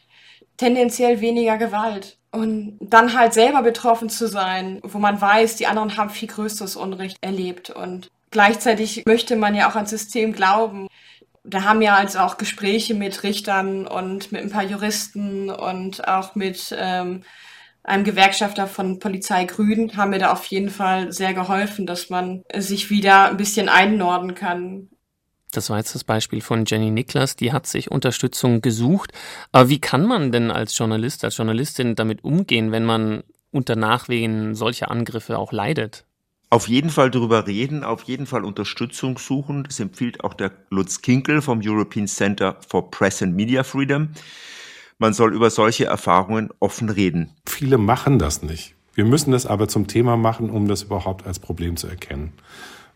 tendenziell 0.57 1.21
weniger 1.21 1.57
Gewalt. 1.57 2.17
Und 2.31 2.79
dann 2.81 3.13
halt 3.13 3.33
selber 3.33 3.61
betroffen 3.61 4.09
zu 4.09 4.27
sein, 4.27 4.79
wo 4.83 4.97
man 4.97 5.21
weiß, 5.21 5.55
die 5.55 5.67
anderen 5.67 5.95
haben 5.97 6.09
viel 6.09 6.27
größeres 6.27 6.75
Unrecht 6.75 7.17
erlebt. 7.21 7.69
Und 7.69 8.09
gleichzeitig 8.31 9.03
möchte 9.05 9.35
man 9.35 9.53
ja 9.53 9.69
auch 9.69 9.75
ans 9.75 9.91
System 9.91 10.33
glauben 10.33 10.87
da 11.43 11.63
haben 11.63 11.79
wir 11.81 11.93
also 11.93 12.19
auch 12.19 12.37
Gespräche 12.37 12.93
mit 12.93 13.23
Richtern 13.23 13.85
und 13.85 14.31
mit 14.31 14.41
ein 14.41 14.49
paar 14.49 14.63
Juristen 14.63 15.49
und 15.49 16.07
auch 16.07 16.35
mit 16.35 16.73
ähm, 16.77 17.23
einem 17.83 18.05
Gewerkschafter 18.05 18.67
von 18.67 18.99
Polizei 18.99 19.43
Grün 19.43 19.97
haben 19.97 20.11
mir 20.11 20.19
da 20.19 20.31
auf 20.31 20.45
jeden 20.45 20.69
Fall 20.69 21.11
sehr 21.11 21.33
geholfen, 21.33 21.85
dass 21.85 22.09
man 22.09 22.43
sich 22.55 22.89
wieder 22.89 23.29
ein 23.29 23.37
bisschen 23.37 23.67
einnorden 23.67 24.35
kann. 24.35 24.89
Das 25.51 25.69
war 25.69 25.77
jetzt 25.77 25.93
das 25.93 26.03
Beispiel 26.03 26.41
von 26.41 26.63
Jenny 26.65 26.89
Niklas, 26.89 27.35
die 27.35 27.51
hat 27.51 27.67
sich 27.67 27.91
Unterstützung 27.91 28.61
gesucht. 28.61 29.11
Aber 29.51 29.69
wie 29.69 29.79
kann 29.79 30.05
man 30.05 30.31
denn 30.31 30.49
als 30.49 30.75
Journalist, 30.77 31.23
als 31.23 31.37
Journalistin 31.37 31.95
damit 31.95 32.23
umgehen, 32.23 32.71
wenn 32.71 32.85
man 32.85 33.23
unter 33.51 33.75
Nachwehen 33.75 34.55
solcher 34.55 34.89
Angriffe 34.89 35.37
auch 35.37 35.51
leidet? 35.51 36.05
Auf 36.53 36.67
jeden 36.67 36.91
Fall 36.91 37.09
darüber 37.09 37.47
reden, 37.47 37.83
auf 37.83 38.03
jeden 38.03 38.27
Fall 38.27 38.45
Unterstützung 38.45 39.17
suchen. 39.17 39.63
Das 39.63 39.79
empfiehlt 39.79 40.23
auch 40.23 40.35
der 40.35 40.51
Lutz 40.69 41.01
Kinkel 41.01 41.41
vom 41.41 41.61
European 41.63 42.07
Center 42.07 42.57
for 42.69 42.91
Press 42.91 43.23
and 43.23 43.35
Media 43.35 43.63
Freedom. 43.63 44.09
Man 44.99 45.13
soll 45.13 45.33
über 45.33 45.49
solche 45.49 45.85
Erfahrungen 45.85 46.51
offen 46.59 46.89
reden. 46.89 47.31
Viele 47.47 47.79
machen 47.79 48.19
das 48.19 48.43
nicht. 48.43 48.75
Wir 48.93 49.03
müssen 49.03 49.31
das 49.31 49.47
aber 49.47 49.67
zum 49.67 49.87
Thema 49.87 50.15
machen, 50.15 50.51
um 50.51 50.67
das 50.67 50.83
überhaupt 50.83 51.25
als 51.25 51.39
Problem 51.39 51.75
zu 51.75 51.87
erkennen. 51.87 52.33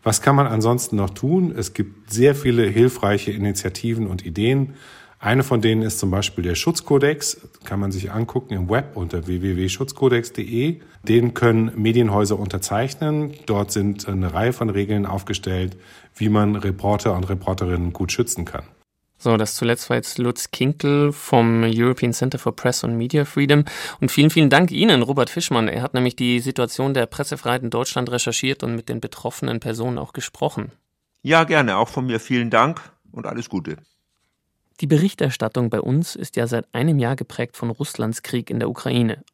Was 0.04 0.22
kann 0.22 0.36
man 0.36 0.46
ansonsten 0.46 0.94
noch 0.94 1.10
tun? 1.10 1.50
Es 1.50 1.74
gibt 1.74 2.12
sehr 2.12 2.36
viele 2.36 2.62
hilfreiche 2.62 3.32
Initiativen 3.32 4.06
und 4.06 4.24
Ideen. 4.24 4.74
Eine 5.20 5.42
von 5.42 5.60
denen 5.60 5.82
ist 5.82 5.98
zum 5.98 6.12
Beispiel 6.12 6.44
der 6.44 6.54
Schutzkodex, 6.54 7.40
kann 7.64 7.80
man 7.80 7.90
sich 7.90 8.12
angucken 8.12 8.54
im 8.54 8.70
Web 8.70 8.96
unter 8.96 9.26
www.schutzkodex.de. 9.26 10.80
Den 11.02 11.34
können 11.34 11.72
Medienhäuser 11.74 12.38
unterzeichnen. 12.38 13.34
Dort 13.46 13.72
sind 13.72 14.06
eine 14.06 14.32
Reihe 14.32 14.52
von 14.52 14.70
Regeln 14.70 15.06
aufgestellt, 15.06 15.76
wie 16.14 16.28
man 16.28 16.54
Reporter 16.54 17.16
und 17.16 17.28
Reporterinnen 17.28 17.92
gut 17.92 18.12
schützen 18.12 18.44
kann. 18.44 18.62
So, 19.20 19.36
das 19.36 19.56
zuletzt 19.56 19.90
war 19.90 19.96
jetzt 19.96 20.18
Lutz 20.18 20.52
Kinkel 20.52 21.12
vom 21.12 21.64
European 21.64 22.12
Center 22.12 22.38
for 22.38 22.54
Press 22.54 22.84
and 22.84 22.96
Media 22.96 23.24
Freedom. 23.24 23.64
Und 24.00 24.12
vielen, 24.12 24.30
vielen 24.30 24.50
Dank 24.50 24.70
Ihnen, 24.70 25.02
Robert 25.02 25.30
Fischmann. 25.30 25.66
Er 25.66 25.82
hat 25.82 25.94
nämlich 25.94 26.14
die 26.14 26.38
Situation 26.38 26.94
der 26.94 27.06
Pressefreiheit 27.06 27.64
in 27.64 27.70
Deutschland 27.70 28.12
recherchiert 28.12 28.62
und 28.62 28.76
mit 28.76 28.88
den 28.88 29.00
betroffenen 29.00 29.58
Personen 29.58 29.98
auch 29.98 30.12
gesprochen. 30.12 30.70
Ja, 31.22 31.42
gerne. 31.42 31.78
Auch 31.78 31.88
von 31.88 32.06
mir 32.06 32.20
vielen 32.20 32.50
Dank 32.50 32.80
und 33.10 33.26
alles 33.26 33.48
Gute. 33.48 33.78
Die 34.80 34.86
Berichterstattung 34.86 35.70
bei 35.70 35.80
uns 35.80 36.14
ist 36.14 36.36
ja 36.36 36.46
seit 36.46 36.66
einem 36.72 37.00
Jahr 37.00 37.16
geprägt 37.16 37.56
von 37.56 37.70
Russlands 37.70 38.22
Krieg 38.22 38.48
in 38.48 38.60
der 38.60 38.70
Ukraine. 38.70 39.24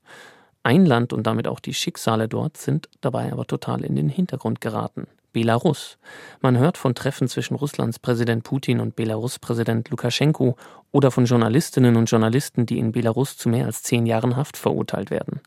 Ein 0.63 0.87
Land 0.87 1.13
und 1.13 1.27
damit 1.27 1.47
auch 1.47 1.61
die 1.61 1.75
Schicksale 1.75 2.29
dort 2.29 2.57
sind 2.57 2.89
dabei 3.03 3.31
aber 3.31 3.47
total 3.47 3.85
in 3.85 3.95
den 3.95 4.09
Hintergrund 4.09 4.63
geraten. 4.63 5.07
Belarus. 5.35 5.99
Man 6.41 6.57
hört 6.57 6.79
von 6.79 6.95
Treffen 6.95 7.29
zwischen 7.29 7.57
Russlands 7.57 7.99
Präsident 7.99 8.45
Putin 8.45 8.81
und 8.81 8.97
Belarus 8.97 9.39
Präsident 9.39 9.91
Lukaschenko 9.91 10.57
oder 10.93 11.11
von 11.11 11.27
Journalistinnen 11.27 11.97
und 11.97 12.07
Journalisten, 12.07 12.65
die 12.65 12.79
in 12.79 12.93
Belarus 12.93 13.37
zu 13.37 13.51
mehr 13.51 13.67
als 13.67 13.83
zehn 13.83 14.07
Jahren 14.07 14.37
Haft 14.37 14.57
verurteilt 14.57 15.11
werden. 15.11 15.41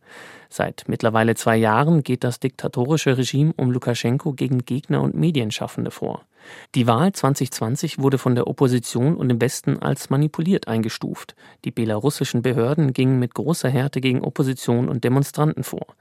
Seit 0.50 0.84
mittlerweile 0.88 1.34
zwei 1.34 1.58
Jahren 1.58 2.04
geht 2.04 2.24
das 2.24 2.40
diktatorische 2.40 3.18
Regime 3.18 3.54
um 3.58 3.72
Lukaschenko 3.72 4.34
gegen 4.34 4.66
Gegner 4.66 5.02
und 5.02 5.16
Medienschaffende 5.16 5.90
vor. 5.90 6.22
Die 6.76 6.88
Wahl 6.88 7.12
2020 7.12 8.00
wurde 8.00 8.18
von 8.18 8.36
der 8.36 8.48
Opposition 8.48 9.16
und 9.16 9.30
im 9.30 9.42
Westen 9.42 9.80
als 9.80 10.10
manipuliert 10.10 10.68
eingestuft. 10.68 11.36
Die 11.66 11.72
belarussischen 11.72 12.42
Behörden 12.42 12.94
gingen 12.94 13.20
mit 13.20 13.34
großer 13.34 13.70
Härte 13.70 14.02
gegen 14.02 14.22
Opposition 14.22 14.90
und 14.90 15.04
Demonstranten 15.04 15.64
vor. 15.64 15.96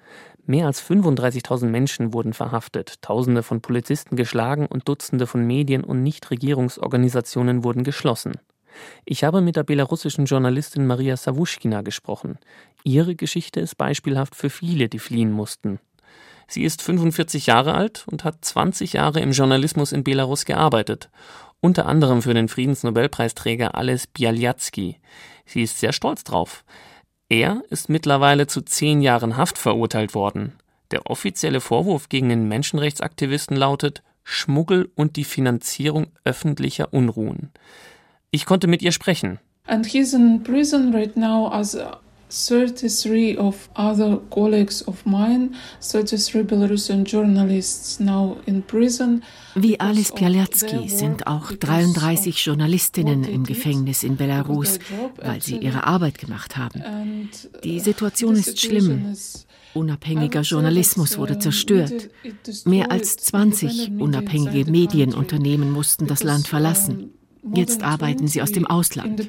Mehr 0.45 0.67
als 0.67 0.83
35.000 0.83 1.67
Menschen 1.67 2.13
wurden 2.13 2.33
verhaftet, 2.33 3.03
Tausende 3.03 3.43
von 3.43 3.61
Polizisten 3.61 4.17
geschlagen 4.17 4.67
und 4.67 4.89
Dutzende 4.89 5.27
von 5.27 5.47
Medien 5.47 5.83
und 5.83 6.03
Nichtregierungsorganisationen 6.03 7.65
wurden 7.65 7.83
geschlossen. 7.83 8.35
Ich 9.05 9.25
habe 9.25 9.41
mit 9.41 9.57
der 9.57 9.65
belarussischen 9.65 10.27
Journalistin 10.27 10.87
Maria 10.87 11.17
Sawuschkina 11.17 11.83
gesprochen. 11.83 12.39
Ihre 12.85 13.17
Geschichte 13.17 13.61
ist 13.61 13.77
beispielhaft 13.77 14.35
für 14.35 14.51
viele, 14.51 14.89
die 14.89 14.99
fliehen 14.99 15.33
mussten. 15.33 15.81
Sie 16.49 16.65
ist 16.65 16.83
45 16.83 17.47
Jahre 17.47 17.75
alt 17.75 18.05
und 18.11 18.25
hat 18.25 18.45
20 18.45 18.95
Jahre 18.95 19.21
im 19.21 19.33
Journalismus 19.33 19.93
in 19.93 20.05
Belarus 20.05 20.45
gearbeitet, 20.45 21.11
unter 21.61 21.87
anderem 21.87 22.23
für 22.23 22.35
den 22.35 22.49
Friedensnobelpreisträger 22.49 23.75
Ales 23.75 24.07
Bialyatsky. 24.07 24.99
Sie 25.45 25.63
ist 25.63 25.81
sehr 25.81 25.93
stolz 25.93 26.25
drauf. 26.25 26.65
Er 27.29 27.63
ist 27.71 27.89
mittlerweile 27.89 28.47
zu 28.47 28.63
zehn 28.63 29.01
Jahren 29.01 29.37
Haft 29.37 29.59
verurteilt 29.59 30.15
worden. 30.15 30.53
Der 30.93 31.11
offizielle 31.11 31.61
Vorwurf 31.61 32.09
gegen 32.09 32.29
den 32.29 32.47
Menschenrechtsaktivisten 32.47 33.57
lautet 33.57 34.03
Schmuggel 34.23 34.91
und 34.95 35.17
die 35.17 35.25
Finanzierung 35.25 36.09
öffentlicher 36.25 36.93
Unruhen. 36.93 37.51
Ich 38.31 38.47
konnte 38.47 38.69
mit 38.69 38.83
ihr 38.83 38.93
sprechen. 38.93 39.41
And 39.67 39.87
he's 39.87 40.13
in 40.13 40.43
prison 40.45 40.95
right 40.95 41.17
now 41.17 41.51
as 41.51 41.77
33 42.29 43.39
of 43.39 43.69
other 43.77 44.21
colleagues 44.31 44.87
of 44.87 45.07
mine, 45.07 45.55
33 45.81 46.43
Belarusian 46.45 47.05
journalists 47.05 48.01
now 48.01 48.37
in 48.47 48.63
prison. 48.63 49.23
Wie 49.55 49.79
Alice 49.79 50.13
Bialyatsky 50.13 50.89
sind 50.89 51.27
auch 51.27 51.53
33 51.53 52.45
Journalistinnen 52.45 53.25
im 53.25 53.45
Gefängnis 53.45 54.03
in 54.03 54.17
Belarus, 54.17 54.79
weil 55.17 55.41
sie 55.41 55.59
ihre 55.59 55.85
Arbeit 55.85 56.19
gemacht 56.19 56.57
haben. 56.57 57.31
Die 57.63 57.81
Situation 57.81 58.35
ist 58.35 58.61
schlimm. 58.61 59.17
Unabhängiger 59.75 60.41
Journalismus 60.41 61.19
wurde 61.19 61.39
zerstört. 61.39 62.11
Mehr 62.65 62.91
als 62.91 63.17
20 63.19 63.93
unabhängige 63.99 64.71
Medienunternehmen 64.71 65.71
mussten 65.71 66.07
das 66.07 66.23
Land 66.23 66.49
verlassen. 66.49 67.11
Jetzt 67.55 67.83
arbeiten 67.83 68.29
sie 68.29 68.43
aus 68.43 68.53
dem 68.53 68.67
Ausland. 68.67 69.21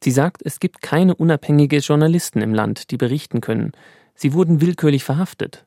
Sie 0.00 0.10
sagt, 0.10 0.42
es 0.44 0.60
gibt 0.60 0.82
keine 0.82 1.14
unabhängige 1.14 1.78
Journalisten 1.78 2.40
im 2.40 2.54
Land, 2.54 2.90
die 2.90 2.96
berichten 2.96 3.40
können. 3.40 3.72
Sie 4.14 4.32
wurden 4.32 4.60
willkürlich 4.60 5.04
verhaftet. 5.04 5.66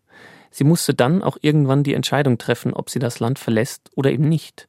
Sie 0.51 0.63
musste 0.63 0.93
dann 0.93 1.21
auch 1.21 1.37
irgendwann 1.41 1.83
die 1.83 1.93
Entscheidung 1.93 2.37
treffen, 2.37 2.73
ob 2.73 2.89
sie 2.89 2.99
das 2.99 3.19
Land 3.19 3.39
verlässt 3.39 3.89
oder 3.95 4.11
eben 4.11 4.27
nicht. 4.27 4.67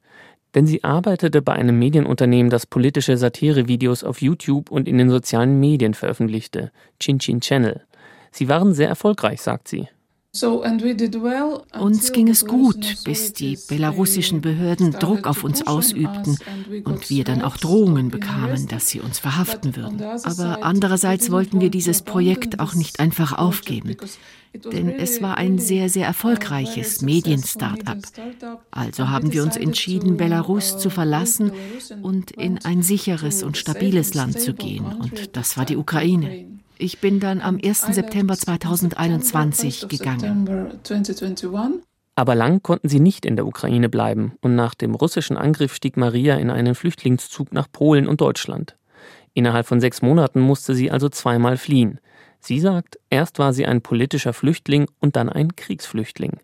Denn 0.55 0.67
sie 0.67 0.83
arbeitete 0.83 1.41
bei 1.41 1.53
einem 1.53 1.79
Medienunternehmen, 1.79 2.49
das 2.49 2.65
politische 2.65 3.17
Satirevideos 3.17 4.03
auf 4.03 4.21
YouTube 4.21 4.71
und 4.71 4.87
in 4.87 4.97
den 4.97 5.09
sozialen 5.09 5.59
Medien 5.59 5.93
veröffentlichte, 5.93 6.71
Chin 6.99 7.19
Chin 7.19 7.41
Channel. 7.41 7.81
Sie 8.31 8.47
waren 8.49 8.73
sehr 8.73 8.87
erfolgreich, 8.87 9.41
sagt 9.41 9.67
sie. 9.67 9.87
Uns 11.79 12.11
ging 12.11 12.27
es 12.27 12.47
gut, 12.47 13.03
bis 13.03 13.33
die 13.33 13.55
belarussischen 13.69 14.41
Behörden 14.41 14.91
Druck 14.93 15.27
auf 15.27 15.43
uns 15.43 15.67
ausübten 15.67 16.39
und 16.85 17.11
wir 17.11 17.23
dann 17.23 17.43
auch 17.43 17.55
Drohungen 17.57 18.09
bekamen, 18.09 18.67
dass 18.67 18.89
sie 18.89 18.99
uns 18.99 19.19
verhaften 19.19 19.75
würden. 19.75 20.01
Aber 20.01 20.63
andererseits 20.63 21.29
wollten 21.29 21.61
wir 21.61 21.69
dieses 21.69 22.01
Projekt 22.01 22.59
auch 22.59 22.73
nicht 22.73 22.99
einfach 22.99 23.33
aufgeben, 23.37 23.95
denn 24.71 24.89
es 24.89 25.21
war 25.21 25.37
ein 25.37 25.59
sehr, 25.59 25.87
sehr 25.87 26.07
erfolgreiches 26.07 27.03
Medien-Startup. 27.03 27.99
Also 28.71 29.09
haben 29.09 29.33
wir 29.33 29.43
uns 29.43 29.55
entschieden, 29.55 30.17
Belarus 30.17 30.79
zu 30.79 30.89
verlassen 30.89 31.51
und 32.01 32.31
in 32.31 32.57
ein 32.65 32.81
sicheres 32.81 33.43
und 33.43 33.55
stabiles 33.55 34.15
Land 34.15 34.39
zu 34.39 34.55
gehen, 34.55 34.85
und 34.85 35.37
das 35.37 35.57
war 35.57 35.65
die 35.65 35.77
Ukraine. 35.77 36.62
Ich 36.83 36.99
bin 36.99 37.21
dann 37.21 37.39
am 37.39 37.57
1. 37.63 37.95
September 37.95 38.35
2021 38.35 39.87
gegangen. 39.87 40.81
Aber 42.15 42.35
lang 42.35 42.61
konnten 42.61 42.89
sie 42.89 42.99
nicht 42.99 43.25
in 43.25 43.37
der 43.37 43.47
Ukraine 43.47 43.87
bleiben 43.87 44.33
und 44.41 44.55
nach 44.55 44.75
dem 44.75 44.93
russischen 44.93 45.37
Angriff 45.37 45.73
stieg 45.73 45.95
Maria 45.95 46.35
in 46.35 46.49
einen 46.49 46.75
Flüchtlingszug 46.75 47.53
nach 47.53 47.71
Polen 47.71 48.05
und 48.05 48.19
Deutschland. 48.19 48.75
Innerhalb 49.33 49.65
von 49.65 49.79
sechs 49.79 50.01
Monaten 50.01 50.41
musste 50.41 50.75
sie 50.75 50.91
also 50.91 51.07
zweimal 51.07 51.55
fliehen. 51.55 52.01
Sie 52.41 52.59
sagt, 52.59 52.99
erst 53.09 53.39
war 53.39 53.53
sie 53.53 53.65
ein 53.65 53.81
politischer 53.81 54.33
Flüchtling 54.33 54.87
und 54.99 55.15
dann 55.15 55.29
ein 55.29 55.55
Kriegsflüchtling. 55.55 56.41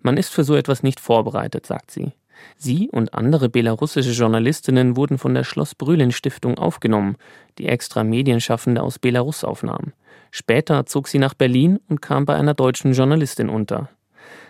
Man 0.00 0.16
ist 0.16 0.30
für 0.30 0.42
so 0.42 0.56
etwas 0.56 0.82
nicht 0.82 0.98
vorbereitet, 0.98 1.66
sagt 1.66 1.92
sie. 1.92 2.14
Sie 2.56 2.88
und 2.90 3.14
andere 3.14 3.48
belarussische 3.48 4.12
Journalistinnen 4.12 4.96
wurden 4.96 5.18
von 5.18 5.34
der 5.34 5.44
Schloss 5.44 5.74
Brülin 5.74 6.12
Stiftung 6.12 6.58
aufgenommen, 6.58 7.16
die 7.58 7.68
extra 7.68 8.04
Medienschaffende 8.04 8.82
aus 8.82 8.98
Belarus 8.98 9.44
aufnahm. 9.44 9.92
Später 10.30 10.86
zog 10.86 11.08
sie 11.08 11.18
nach 11.18 11.34
Berlin 11.34 11.78
und 11.88 12.02
kam 12.02 12.24
bei 12.24 12.34
einer 12.34 12.54
deutschen 12.54 12.92
Journalistin 12.92 13.48
unter. 13.48 13.88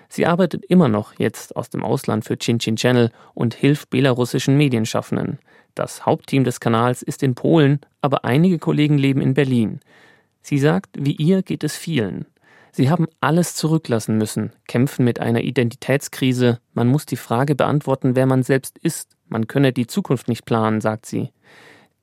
Sie 0.09 0.27
arbeitet 0.27 0.65
immer 0.65 0.89
noch 0.89 1.19
jetzt 1.19 1.55
aus 1.55 1.69
dem 1.71 1.85
Ausland 1.85 2.25
für 2.25 2.39
Chin 2.39 2.59
Chin 2.59 2.77
Channel 2.77 3.11
und 3.35 3.55
hilft 3.55 3.91
belarussischen 3.91 4.57
Medienschaffenden. 4.57 5.39
Das 5.75 6.07
Hauptteam 6.07 6.45
des 6.45 6.61
Kanals 6.61 7.03
ist 7.03 7.23
in 7.23 7.35
Polen, 7.35 7.81
aber 8.01 8.25
einige 8.25 8.59
Kollegen 8.59 8.99
leben 8.99 9.21
in 9.21 9.35
Berlin. 9.35 9.81
Sie 10.41 10.59
sagt, 10.59 10.97
wie 10.99 11.13
ihr 11.13 11.43
geht 11.43 11.63
es 11.63 11.77
vielen. 11.77 12.27
Sie 12.73 12.91
haben 12.91 13.07
alles 13.21 13.55
zurücklassen 13.55 14.19
müssen, 14.19 14.53
kämpfen 14.67 15.05
mit 15.05 15.21
einer 15.21 15.43
Identitätskrise, 15.43 16.61
man 16.75 16.89
muss 16.89 17.07
die 17.07 17.17
Frage 17.17 17.55
beantworten, 17.55 18.15
wer 18.15 18.27
man 18.27 18.43
selbst 18.43 18.79
ist, 18.79 19.17
man 19.27 19.47
könne 19.47 19.73
die 19.73 19.87
Zukunft 19.87 20.29
nicht 20.29 20.45
planen, 20.45 20.81
sagt 20.81 21.07
sie. 21.07 21.33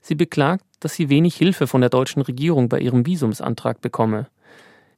Sie 0.01 0.15
beklagt, 0.15 0.65
dass 0.79 0.93
sie 0.93 1.09
wenig 1.09 1.35
Hilfe 1.35 1.65
von 1.67 1.81
der 1.81 1.89
deutschen 1.89 2.21
Regierung 2.21 2.69
bei 2.69 2.79
ihrem 2.79 3.05
Visumsantrag 3.05 3.81
bekomme. 3.81 4.27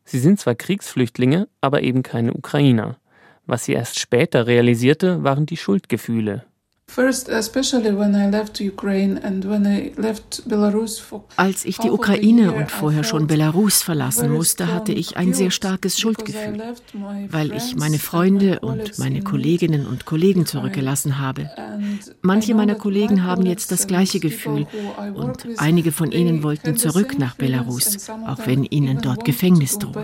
Sie 0.03 0.19
sind 0.19 0.39
zwar 0.39 0.55
Kriegsflüchtlinge, 0.55 1.47
aber 1.61 1.83
eben 1.83 2.03
keine 2.03 2.33
Ukrainer. 2.33 2.97
Was 3.45 3.65
sie 3.65 3.73
erst 3.73 3.99
später 3.99 4.47
realisierte, 4.47 5.23
waren 5.23 5.45
die 5.45 5.57
Schuldgefühle. 5.57 6.43
Als 11.35 11.63
ich 11.63 11.77
die 11.77 11.91
Ukraine 11.91 12.53
und 12.53 12.71
vorher 12.71 13.03
schon 13.03 13.27
Belarus 13.27 13.83
verlassen 13.83 14.31
musste, 14.31 14.73
hatte 14.73 14.93
ich 14.93 15.15
ein 15.15 15.35
sehr 15.35 15.51
starkes 15.51 15.99
Schuldgefühl, 15.99 16.59
weil 17.29 17.51
ich 17.55 17.75
meine 17.75 17.99
Freunde 17.99 18.61
und 18.61 18.97
meine 18.97 19.21
Kolleginnen 19.21 19.85
und 19.85 20.05
Kollegen 20.05 20.47
zurückgelassen 20.47 21.19
habe. 21.19 21.51
Manche 22.23 22.55
meiner 22.55 22.73
Kollegen 22.73 23.23
haben 23.23 23.45
jetzt 23.45 23.71
das 23.71 23.85
gleiche 23.85 24.19
Gefühl 24.19 24.65
und 25.13 25.45
einige 25.57 25.91
von 25.91 26.11
ihnen 26.11 26.41
wollten 26.41 26.77
zurück 26.77 27.19
nach 27.19 27.35
Belarus, 27.35 28.09
auch 28.09 28.47
wenn 28.47 28.63
ihnen 28.63 29.01
dort 29.03 29.23
Gefängnis 29.23 29.77
droht. 29.77 29.97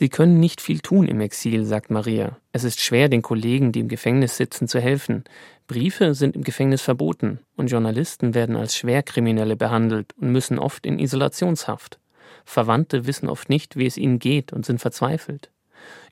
Sie 0.00 0.08
können 0.08 0.40
nicht 0.40 0.62
viel 0.62 0.80
tun 0.80 1.06
im 1.06 1.20
Exil, 1.20 1.66
sagt 1.66 1.90
Maria. 1.90 2.38
Es 2.52 2.64
ist 2.64 2.80
schwer, 2.80 3.10
den 3.10 3.20
Kollegen, 3.20 3.70
die 3.70 3.80
im 3.80 3.88
Gefängnis 3.88 4.38
sitzen, 4.38 4.66
zu 4.66 4.80
helfen. 4.80 5.24
Briefe 5.66 6.14
sind 6.14 6.36
im 6.36 6.42
Gefängnis 6.42 6.80
verboten 6.80 7.40
und 7.54 7.70
Journalisten 7.70 8.32
werden 8.32 8.56
als 8.56 8.74
Schwerkriminelle 8.74 9.56
behandelt 9.56 10.14
und 10.16 10.32
müssen 10.32 10.58
oft 10.58 10.86
in 10.86 10.98
Isolationshaft. 10.98 11.98
Verwandte 12.46 13.06
wissen 13.06 13.28
oft 13.28 13.50
nicht, 13.50 13.76
wie 13.76 13.84
es 13.84 13.98
ihnen 13.98 14.18
geht 14.18 14.54
und 14.54 14.64
sind 14.64 14.80
verzweifelt. 14.80 15.50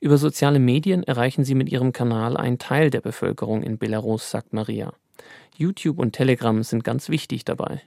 Über 0.01 0.19
soziale 0.19 0.59
Medien 0.59 1.01
erreichen 1.01 1.43
sie 1.43 1.55
mit 1.55 1.71
ihrem 1.71 1.91
Kanal 1.91 2.37
einen 2.37 2.59
Teil 2.59 2.91
der 2.91 3.01
Bevölkerung 3.01 3.63
in 3.63 3.79
Belarus, 3.79 4.29
sagt 4.29 4.53
Maria. 4.53 4.93
YouTube 5.57 5.97
und 5.97 6.11
Telegram 6.11 6.61
sind 6.61 6.83
ganz 6.83 7.09
wichtig 7.09 7.43
dabei. 7.43 7.81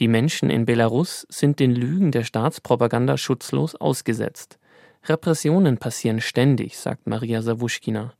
Die 0.00 0.08
Menschen 0.08 0.50
in 0.50 0.66
Belarus 0.66 1.26
sind 1.30 1.60
den 1.60 1.74
Lügen 1.74 2.12
der 2.12 2.24
Staatspropaganda 2.24 3.16
schutzlos 3.16 3.74
ausgesetzt. 3.74 4.58
Repressionen 5.06 5.78
passieren 5.78 6.20
ständig, 6.20 6.78
sagt 6.78 7.06
Maria 7.06 7.42
Sawuschkina. 7.42 8.12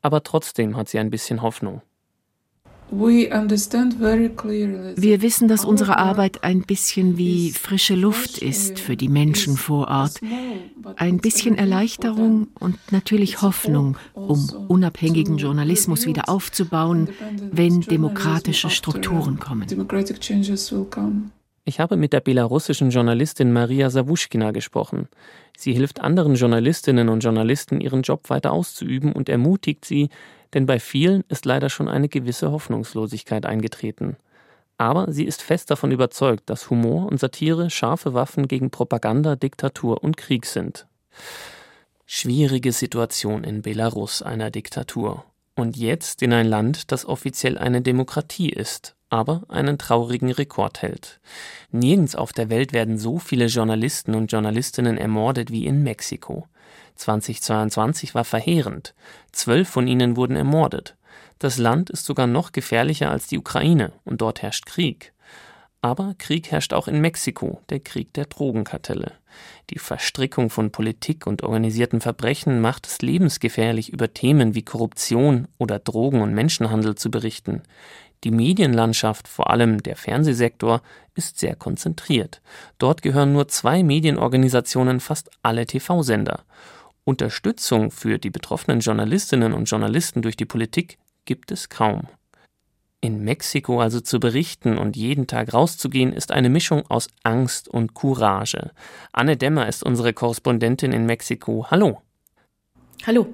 Aber 0.00 0.22
trotzdem 0.22 0.76
hat 0.76 0.88
sie 0.88 0.98
ein 0.98 1.10
bisschen 1.10 1.42
Hoffnung. 1.42 1.82
Wir 2.90 3.32
wissen, 5.22 5.48
dass 5.48 5.64
unsere 5.64 5.96
Arbeit 5.96 6.44
ein 6.44 6.60
bisschen 6.62 7.16
wie 7.16 7.50
frische 7.52 7.94
Luft 7.94 8.36
ist 8.38 8.78
für 8.78 8.96
die 8.96 9.08
Menschen 9.08 9.56
vor 9.56 9.88
Ort. 9.88 10.20
Ein 10.96 11.16
bisschen 11.16 11.56
Erleichterung 11.56 12.48
und 12.60 12.76
natürlich 12.92 13.40
Hoffnung, 13.40 13.96
um 14.12 14.46
unabhängigen 14.68 15.38
Journalismus 15.38 16.04
wieder 16.04 16.28
aufzubauen, 16.28 17.08
wenn 17.50 17.80
demokratische 17.80 18.68
Strukturen 18.68 19.40
kommen. 19.40 19.66
Ich 21.64 21.78
habe 21.78 21.96
mit 21.96 22.12
der 22.12 22.20
belarussischen 22.20 22.90
Journalistin 22.90 23.52
Maria 23.52 23.88
Sawuschkina 23.88 24.50
gesprochen. 24.50 25.08
Sie 25.56 25.72
hilft 25.72 26.00
anderen 26.00 26.34
Journalistinnen 26.34 27.08
und 27.08 27.20
Journalisten, 27.20 27.80
ihren 27.80 28.02
Job 28.02 28.30
weiter 28.30 28.52
auszuüben 28.52 29.12
und 29.12 29.28
ermutigt 29.28 29.84
sie, 29.84 30.08
denn 30.54 30.66
bei 30.66 30.80
vielen 30.80 31.22
ist 31.28 31.44
leider 31.44 31.70
schon 31.70 31.88
eine 31.88 32.08
gewisse 32.08 32.50
Hoffnungslosigkeit 32.50 33.46
eingetreten. 33.46 34.16
Aber 34.76 35.12
sie 35.12 35.24
ist 35.24 35.40
fest 35.40 35.70
davon 35.70 35.92
überzeugt, 35.92 36.50
dass 36.50 36.68
Humor 36.68 37.06
und 37.06 37.20
Satire 37.20 37.70
scharfe 37.70 38.12
Waffen 38.12 38.48
gegen 38.48 38.70
Propaganda, 38.70 39.36
Diktatur 39.36 40.02
und 40.02 40.16
Krieg 40.16 40.46
sind. 40.46 40.88
Schwierige 42.06 42.72
Situation 42.72 43.44
in 43.44 43.62
Belarus, 43.62 44.20
einer 44.20 44.50
Diktatur. 44.50 45.24
Und 45.54 45.76
jetzt 45.76 46.22
in 46.22 46.32
ein 46.32 46.48
Land, 46.48 46.90
das 46.90 47.06
offiziell 47.06 47.56
eine 47.56 47.82
Demokratie 47.82 48.50
ist, 48.50 48.96
aber 49.12 49.42
einen 49.48 49.76
traurigen 49.76 50.32
Rekord 50.32 50.80
hält. 50.80 51.20
Nirgends 51.70 52.16
auf 52.16 52.32
der 52.32 52.48
Welt 52.48 52.72
werden 52.72 52.96
so 52.96 53.18
viele 53.18 53.44
Journalisten 53.44 54.14
und 54.14 54.32
Journalistinnen 54.32 54.96
ermordet 54.96 55.50
wie 55.50 55.66
in 55.66 55.82
Mexiko. 55.82 56.48
2022 56.94 58.14
war 58.14 58.24
verheerend. 58.24 58.94
Zwölf 59.30 59.68
von 59.68 59.86
ihnen 59.86 60.16
wurden 60.16 60.34
ermordet. 60.34 60.96
Das 61.38 61.58
Land 61.58 61.90
ist 61.90 62.06
sogar 62.06 62.26
noch 62.26 62.52
gefährlicher 62.52 63.10
als 63.10 63.26
die 63.26 63.38
Ukraine 63.38 63.92
und 64.04 64.22
dort 64.22 64.40
herrscht 64.40 64.64
Krieg. 64.64 65.12
Aber 65.82 66.14
Krieg 66.16 66.50
herrscht 66.52 66.72
auch 66.72 66.86
in 66.86 67.00
Mexiko, 67.00 67.60
der 67.68 67.80
Krieg 67.80 68.14
der 68.14 68.26
Drogenkartelle. 68.26 69.12
Die 69.70 69.80
Verstrickung 69.80 70.48
von 70.48 70.70
Politik 70.70 71.26
und 71.26 71.42
organisierten 71.42 72.00
Verbrechen 72.00 72.60
macht 72.60 72.86
es 72.86 73.02
lebensgefährlich, 73.02 73.92
über 73.92 74.14
Themen 74.14 74.54
wie 74.54 74.62
Korruption 74.62 75.48
oder 75.58 75.80
Drogen- 75.80 76.22
und 76.22 76.34
Menschenhandel 76.34 76.94
zu 76.94 77.10
berichten. 77.10 77.62
Die 78.24 78.30
Medienlandschaft, 78.30 79.26
vor 79.26 79.50
allem 79.50 79.82
der 79.82 79.96
Fernsehsektor, 79.96 80.80
ist 81.14 81.38
sehr 81.38 81.56
konzentriert. 81.56 82.40
Dort 82.78 83.02
gehören 83.02 83.32
nur 83.32 83.48
zwei 83.48 83.82
Medienorganisationen 83.82 85.00
fast 85.00 85.30
alle 85.42 85.66
TV-Sender. 85.66 86.44
Unterstützung 87.04 87.90
für 87.90 88.18
die 88.18 88.30
betroffenen 88.30 88.80
Journalistinnen 88.80 89.52
und 89.52 89.64
Journalisten 89.64 90.22
durch 90.22 90.36
die 90.36 90.44
Politik 90.44 90.98
gibt 91.24 91.50
es 91.50 91.68
kaum. 91.68 92.06
In 93.00 93.24
Mexiko 93.24 93.80
also 93.80 94.00
zu 94.00 94.20
berichten 94.20 94.78
und 94.78 94.96
jeden 94.96 95.26
Tag 95.26 95.52
rauszugehen, 95.52 96.12
ist 96.12 96.30
eine 96.30 96.48
Mischung 96.48 96.88
aus 96.88 97.08
Angst 97.24 97.66
und 97.66 97.94
Courage. 97.94 98.70
Anne 99.12 99.36
Dämmer 99.36 99.66
ist 99.66 99.82
unsere 99.82 100.12
Korrespondentin 100.12 100.92
in 100.92 101.04
Mexiko. 101.04 101.66
Hallo. 101.68 102.00
Hallo. 103.04 103.26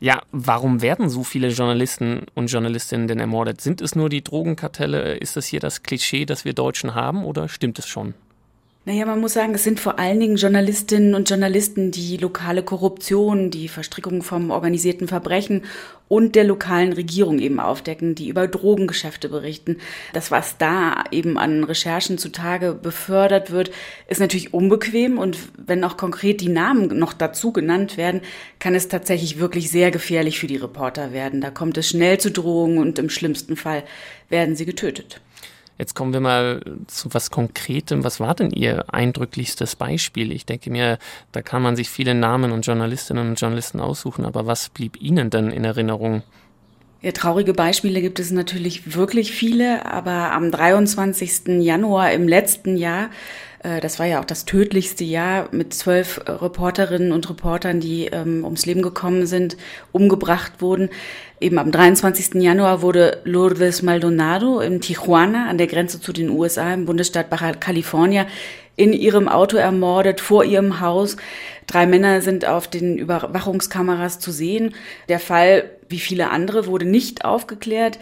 Ja, 0.00 0.22
warum 0.30 0.80
werden 0.80 1.08
so 1.08 1.24
viele 1.24 1.48
Journalisten 1.48 2.26
und 2.34 2.46
Journalistinnen 2.46 3.08
denn 3.08 3.18
ermordet? 3.18 3.60
Sind 3.60 3.80
es 3.80 3.96
nur 3.96 4.08
die 4.08 4.22
Drogenkartelle? 4.22 5.16
Ist 5.16 5.36
das 5.36 5.46
hier 5.46 5.60
das 5.60 5.82
Klischee, 5.82 6.24
das 6.24 6.44
wir 6.44 6.52
Deutschen 6.52 6.94
haben 6.94 7.24
oder 7.24 7.48
stimmt 7.48 7.78
es 7.80 7.88
schon? 7.88 8.14
Naja, 8.88 9.04
man 9.04 9.20
muss 9.20 9.34
sagen, 9.34 9.54
es 9.54 9.64
sind 9.64 9.80
vor 9.80 9.98
allen 9.98 10.18
Dingen 10.18 10.36
Journalistinnen 10.36 11.14
und 11.14 11.28
Journalisten, 11.28 11.90
die 11.90 12.16
lokale 12.16 12.62
Korruption, 12.62 13.50
die 13.50 13.68
Verstrickung 13.68 14.22
vom 14.22 14.50
organisierten 14.50 15.08
Verbrechen 15.08 15.66
und 16.08 16.34
der 16.34 16.44
lokalen 16.44 16.94
Regierung 16.94 17.38
eben 17.38 17.60
aufdecken, 17.60 18.14
die 18.14 18.30
über 18.30 18.48
Drogengeschäfte 18.48 19.28
berichten. 19.28 19.76
Das, 20.14 20.30
was 20.30 20.56
da 20.56 21.04
eben 21.10 21.36
an 21.36 21.64
Recherchen 21.64 22.16
zutage 22.16 22.72
befördert 22.72 23.50
wird, 23.50 23.70
ist 24.06 24.20
natürlich 24.20 24.54
unbequem 24.54 25.18
und 25.18 25.36
wenn 25.58 25.84
auch 25.84 25.98
konkret 25.98 26.40
die 26.40 26.48
Namen 26.48 26.98
noch 26.98 27.12
dazu 27.12 27.52
genannt 27.52 27.98
werden, 27.98 28.22
kann 28.58 28.74
es 28.74 28.88
tatsächlich 28.88 29.38
wirklich 29.38 29.68
sehr 29.68 29.90
gefährlich 29.90 30.38
für 30.38 30.46
die 30.46 30.56
Reporter 30.56 31.12
werden. 31.12 31.42
Da 31.42 31.50
kommt 31.50 31.76
es 31.76 31.90
schnell 31.90 32.16
zu 32.16 32.30
Drohungen 32.30 32.78
und 32.78 32.98
im 32.98 33.10
schlimmsten 33.10 33.56
Fall 33.56 33.82
werden 34.30 34.56
sie 34.56 34.64
getötet. 34.64 35.20
Jetzt 35.78 35.94
kommen 35.94 36.12
wir 36.12 36.20
mal 36.20 36.60
zu 36.88 37.14
was 37.14 37.30
Konkretem. 37.30 38.02
Was 38.02 38.18
war 38.18 38.34
denn 38.34 38.50
Ihr 38.50 38.92
eindrücklichstes 38.92 39.76
Beispiel? 39.76 40.32
Ich 40.32 40.44
denke 40.44 40.70
mir, 40.70 40.98
da 41.30 41.40
kann 41.40 41.62
man 41.62 41.76
sich 41.76 41.88
viele 41.88 42.14
Namen 42.14 42.50
und 42.50 42.66
Journalistinnen 42.66 43.28
und 43.28 43.40
Journalisten 43.40 43.78
aussuchen, 43.78 44.24
aber 44.24 44.46
was 44.46 44.68
blieb 44.70 45.00
Ihnen 45.00 45.30
denn 45.30 45.50
in 45.50 45.64
Erinnerung? 45.64 46.24
Ja, 47.00 47.12
traurige 47.12 47.52
Beispiele 47.52 48.00
gibt 48.00 48.18
es 48.18 48.32
natürlich 48.32 48.96
wirklich 48.96 49.30
viele, 49.32 49.86
aber 49.86 50.32
am 50.32 50.50
23. 50.50 51.60
Januar 51.60 52.12
im 52.12 52.26
letzten 52.26 52.76
Jahr 52.76 53.10
äh, 53.62 53.80
das 53.80 53.98
war 53.98 54.06
ja 54.06 54.20
auch 54.20 54.24
das 54.24 54.44
tödlichste 54.44 55.04
Jahr 55.04 55.48
mit 55.52 55.74
zwölf 55.74 56.20
Reporterinnen 56.26 57.12
und 57.12 57.28
Reportern, 57.28 57.80
die 57.80 58.06
ähm, 58.06 58.44
ums 58.44 58.66
Leben 58.66 58.82
gekommen 58.82 59.26
sind, 59.26 59.56
umgebracht 59.92 60.60
wurden. 60.60 60.90
Eben 61.40 61.58
am 61.58 61.70
23. 61.70 62.34
Januar 62.34 62.82
wurde 62.82 63.20
Lourdes 63.24 63.82
Maldonado 63.82 64.60
in 64.60 64.80
Tijuana 64.80 65.48
an 65.48 65.58
der 65.58 65.66
Grenze 65.66 66.00
zu 66.00 66.12
den 66.12 66.30
USA 66.30 66.74
im 66.74 66.86
Bundesstaat 66.86 67.30
Baja 67.30 67.52
California 67.52 68.26
in 68.76 68.92
ihrem 68.92 69.28
Auto 69.28 69.56
ermordet, 69.56 70.20
vor 70.20 70.44
ihrem 70.44 70.80
Haus. 70.80 71.16
Drei 71.66 71.86
Männer 71.86 72.22
sind 72.22 72.46
auf 72.46 72.68
den 72.68 72.96
Überwachungskameras 72.96 74.20
zu 74.20 74.30
sehen. 74.30 74.74
Der 75.08 75.18
Fall, 75.18 75.70
wie 75.88 75.98
viele 75.98 76.30
andere, 76.30 76.66
wurde 76.66 76.86
nicht 76.86 77.24
aufgeklärt. 77.24 77.98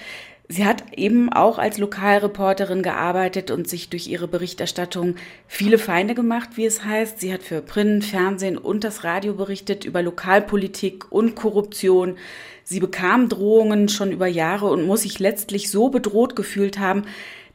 Sie 0.49 0.65
hat 0.65 0.85
eben 0.97 1.33
auch 1.33 1.59
als 1.59 1.79
Lokalreporterin 1.79 2.83
gearbeitet 2.83 3.51
und 3.51 3.69
sich 3.69 3.91
durch 3.91 4.07
ihre 4.07 4.29
Berichterstattung 4.29 5.17
viele 5.49 5.77
Feinde 5.77 6.15
gemacht, 6.15 6.51
wie 6.55 6.67
es 6.67 6.85
heißt. 6.85 7.21
Sie 7.21 7.33
hat 7.33 7.43
für 7.43 7.61
Print, 7.63 8.05
Fernsehen 8.05 8.57
und 8.57 8.85
das 8.85 9.03
Radio 9.03 9.35
berichtet 9.35 9.85
über 9.85 10.03
Lokalpolitik 10.03 11.11
und 11.11 11.35
Korruption. 11.35 12.17
Sie 12.63 12.79
bekam 12.79 13.29
Drohungen 13.29 13.89
schon 13.89 14.13
über 14.13 14.29
Jahre 14.29 14.67
und 14.67 14.87
muss 14.87 15.03
sich 15.03 15.19
letztlich 15.19 15.69
so 15.69 15.89
bedroht 15.89 16.37
gefühlt 16.37 16.79
haben, 16.79 17.05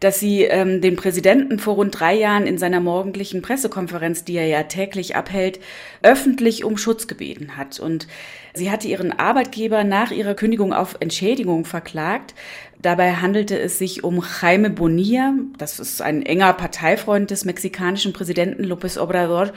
dass 0.01 0.19
sie 0.19 0.43
ähm, 0.43 0.81
den 0.81 0.95
Präsidenten 0.95 1.59
vor 1.59 1.75
rund 1.75 1.97
drei 1.97 2.15
Jahren 2.15 2.47
in 2.47 2.57
seiner 2.57 2.79
morgendlichen 2.79 3.43
Pressekonferenz, 3.43 4.25
die 4.25 4.35
er 4.35 4.47
ja 4.47 4.63
täglich 4.63 5.15
abhält, 5.15 5.59
öffentlich 6.01 6.65
um 6.65 6.75
Schutz 6.75 7.07
gebeten 7.07 7.55
hat. 7.55 7.79
Und 7.79 8.07
sie 8.55 8.71
hatte 8.71 8.87
ihren 8.87 9.17
Arbeitgeber 9.17 9.83
nach 9.83 10.11
ihrer 10.11 10.33
Kündigung 10.33 10.73
auf 10.73 10.97
Entschädigung 10.99 11.65
verklagt. 11.65 12.33
Dabei 12.81 13.13
handelte 13.13 13.59
es 13.59 13.77
sich 13.77 14.03
um 14.03 14.23
Jaime 14.41 14.71
Bonilla, 14.71 15.35
das 15.59 15.79
ist 15.79 16.01
ein 16.01 16.25
enger 16.25 16.53
Parteifreund 16.53 17.29
des 17.29 17.45
mexikanischen 17.45 18.11
Präsidenten 18.11 18.65
López 18.65 18.99
Obrador 18.99 19.53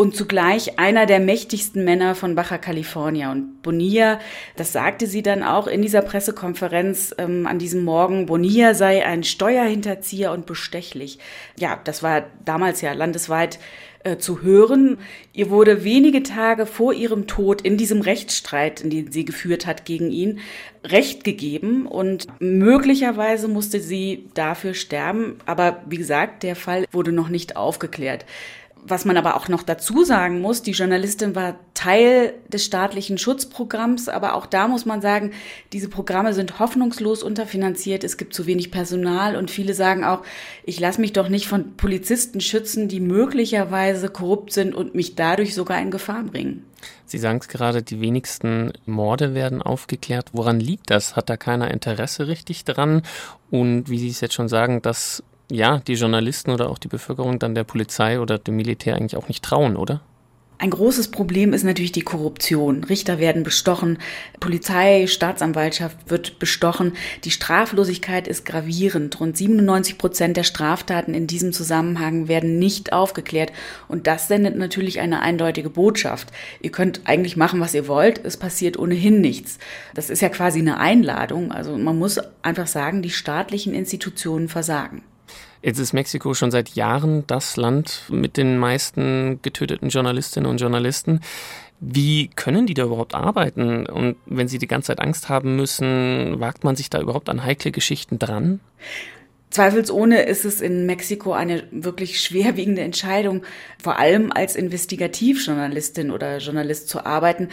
und 0.00 0.16
zugleich 0.16 0.78
einer 0.78 1.04
der 1.04 1.20
mächtigsten 1.20 1.84
Männer 1.84 2.14
von 2.14 2.34
Baja 2.34 2.56
California. 2.56 3.30
Und 3.30 3.60
Bonilla, 3.60 4.18
das 4.56 4.72
sagte 4.72 5.06
sie 5.06 5.22
dann 5.22 5.42
auch 5.42 5.66
in 5.66 5.82
dieser 5.82 6.00
Pressekonferenz 6.00 7.14
ähm, 7.18 7.46
an 7.46 7.58
diesem 7.58 7.84
Morgen, 7.84 8.24
Bonilla 8.24 8.72
sei 8.72 9.04
ein 9.04 9.24
Steuerhinterzieher 9.24 10.32
und 10.32 10.46
bestechlich. 10.46 11.18
Ja, 11.58 11.78
das 11.84 12.02
war 12.02 12.24
damals 12.46 12.80
ja 12.80 12.94
landesweit 12.94 13.58
äh, 14.02 14.16
zu 14.16 14.40
hören. 14.40 14.96
Ihr 15.34 15.50
wurde 15.50 15.84
wenige 15.84 16.22
Tage 16.22 16.64
vor 16.64 16.94
ihrem 16.94 17.26
Tod 17.26 17.60
in 17.60 17.76
diesem 17.76 18.00
Rechtsstreit, 18.00 18.80
in 18.80 18.88
den 18.88 19.12
sie 19.12 19.26
geführt 19.26 19.66
hat 19.66 19.84
gegen 19.84 20.10
ihn, 20.10 20.38
Recht 20.82 21.24
gegeben 21.24 21.84
und 21.86 22.26
möglicherweise 22.40 23.48
musste 23.48 23.80
sie 23.80 24.30
dafür 24.32 24.72
sterben. 24.72 25.36
Aber 25.44 25.82
wie 25.86 25.98
gesagt, 25.98 26.42
der 26.42 26.56
Fall 26.56 26.86
wurde 26.90 27.12
noch 27.12 27.28
nicht 27.28 27.56
aufgeklärt. 27.56 28.24
Was 28.82 29.04
man 29.04 29.16
aber 29.16 29.36
auch 29.36 29.48
noch 29.48 29.62
dazu 29.62 30.04
sagen 30.04 30.40
muss, 30.40 30.62
die 30.62 30.72
Journalistin 30.72 31.34
war 31.34 31.56
Teil 31.74 32.34
des 32.48 32.64
staatlichen 32.64 33.18
Schutzprogramms, 33.18 34.08
aber 34.08 34.34
auch 34.34 34.46
da 34.46 34.68
muss 34.68 34.86
man 34.86 35.00
sagen, 35.00 35.32
diese 35.72 35.88
Programme 35.88 36.34
sind 36.34 36.58
hoffnungslos 36.58 37.22
unterfinanziert, 37.22 38.04
es 38.04 38.16
gibt 38.16 38.34
zu 38.34 38.46
wenig 38.46 38.70
Personal 38.70 39.36
und 39.36 39.50
viele 39.50 39.74
sagen 39.74 40.04
auch, 40.04 40.22
ich 40.64 40.80
lasse 40.80 41.00
mich 41.00 41.12
doch 41.12 41.28
nicht 41.28 41.46
von 41.46 41.76
Polizisten 41.76 42.40
schützen, 42.40 42.88
die 42.88 43.00
möglicherweise 43.00 44.08
korrupt 44.08 44.52
sind 44.52 44.74
und 44.74 44.94
mich 44.94 45.14
dadurch 45.14 45.54
sogar 45.54 45.80
in 45.80 45.90
Gefahr 45.90 46.22
bringen. 46.24 46.64
Sie 47.06 47.18
sagen 47.18 47.38
es 47.40 47.48
gerade, 47.48 47.82
die 47.82 48.00
wenigsten 48.00 48.72
Morde 48.86 49.34
werden 49.34 49.62
aufgeklärt. 49.62 50.30
Woran 50.32 50.60
liegt 50.60 50.90
das? 50.90 51.16
Hat 51.16 51.28
da 51.28 51.36
keiner 51.36 51.70
Interesse 51.70 52.28
richtig 52.28 52.64
dran? 52.64 53.02
Und 53.50 53.90
wie 53.90 53.98
Sie 53.98 54.08
es 54.08 54.20
jetzt 54.20 54.34
schon 54.34 54.48
sagen, 54.48 54.80
das 54.80 55.22
ja, 55.50 55.78
die 55.78 55.94
Journalisten 55.94 56.50
oder 56.50 56.70
auch 56.70 56.78
die 56.78 56.88
Bevölkerung 56.88 57.38
dann 57.38 57.54
der 57.54 57.64
Polizei 57.64 58.20
oder 58.20 58.38
dem 58.38 58.56
Militär 58.56 58.96
eigentlich 58.96 59.16
auch 59.16 59.28
nicht 59.28 59.44
trauen, 59.44 59.76
oder? 59.76 60.00
Ein 60.60 60.68
großes 60.68 61.10
Problem 61.10 61.54
ist 61.54 61.64
natürlich 61.64 61.90
die 61.90 62.02
Korruption. 62.02 62.84
Richter 62.84 63.18
werden 63.18 63.44
bestochen, 63.44 63.96
Polizei, 64.40 65.06
Staatsanwaltschaft 65.06 66.10
wird 66.10 66.38
bestochen. 66.38 66.92
Die 67.24 67.30
Straflosigkeit 67.30 68.28
ist 68.28 68.44
gravierend. 68.44 69.18
Rund 69.20 69.38
97 69.38 69.96
Prozent 69.96 70.36
der 70.36 70.42
Straftaten 70.42 71.14
in 71.14 71.26
diesem 71.26 71.54
Zusammenhang 71.54 72.28
werden 72.28 72.58
nicht 72.58 72.92
aufgeklärt. 72.92 73.52
Und 73.88 74.06
das 74.06 74.28
sendet 74.28 74.54
natürlich 74.54 75.00
eine 75.00 75.22
eindeutige 75.22 75.70
Botschaft. 75.70 76.28
Ihr 76.60 76.72
könnt 76.72 77.00
eigentlich 77.04 77.38
machen, 77.38 77.60
was 77.60 77.72
ihr 77.72 77.88
wollt. 77.88 78.22
Es 78.22 78.36
passiert 78.36 78.78
ohnehin 78.78 79.22
nichts. 79.22 79.58
Das 79.94 80.10
ist 80.10 80.20
ja 80.20 80.28
quasi 80.28 80.58
eine 80.58 80.76
Einladung. 80.76 81.52
Also 81.52 81.78
man 81.78 81.98
muss 81.98 82.20
einfach 82.42 82.66
sagen, 82.66 83.00
die 83.00 83.08
staatlichen 83.08 83.72
Institutionen 83.72 84.50
versagen. 84.50 85.04
Jetzt 85.62 85.78
ist 85.78 85.92
Mexiko 85.92 86.32
schon 86.34 86.50
seit 86.50 86.70
Jahren 86.70 87.26
das 87.26 87.56
Land 87.56 88.04
mit 88.08 88.36
den 88.36 88.58
meisten 88.58 89.40
getöteten 89.42 89.90
Journalistinnen 89.90 90.48
und 90.48 90.60
Journalisten. 90.60 91.20
Wie 91.80 92.28
können 92.28 92.66
die 92.66 92.74
da 92.74 92.84
überhaupt 92.84 93.14
arbeiten? 93.14 93.86
Und 93.86 94.16
wenn 94.26 94.48
sie 94.48 94.58
die 94.58 94.66
ganze 94.66 94.88
Zeit 94.88 95.00
Angst 95.00 95.28
haben 95.28 95.56
müssen, 95.56 96.40
wagt 96.40 96.64
man 96.64 96.76
sich 96.76 96.90
da 96.90 97.00
überhaupt 97.00 97.28
an 97.28 97.44
heikle 97.44 97.72
Geschichten 97.72 98.18
dran? 98.18 98.60
Zweifelsohne 99.50 100.22
ist 100.22 100.44
es 100.44 100.60
in 100.60 100.86
Mexiko 100.86 101.32
eine 101.32 101.64
wirklich 101.72 102.20
schwerwiegende 102.20 102.82
Entscheidung, 102.82 103.42
vor 103.82 103.98
allem 103.98 104.30
als 104.32 104.54
Investigativjournalistin 104.54 106.12
oder 106.12 106.38
Journalist 106.38 106.88
zu 106.88 107.04
arbeiten. 107.04 107.48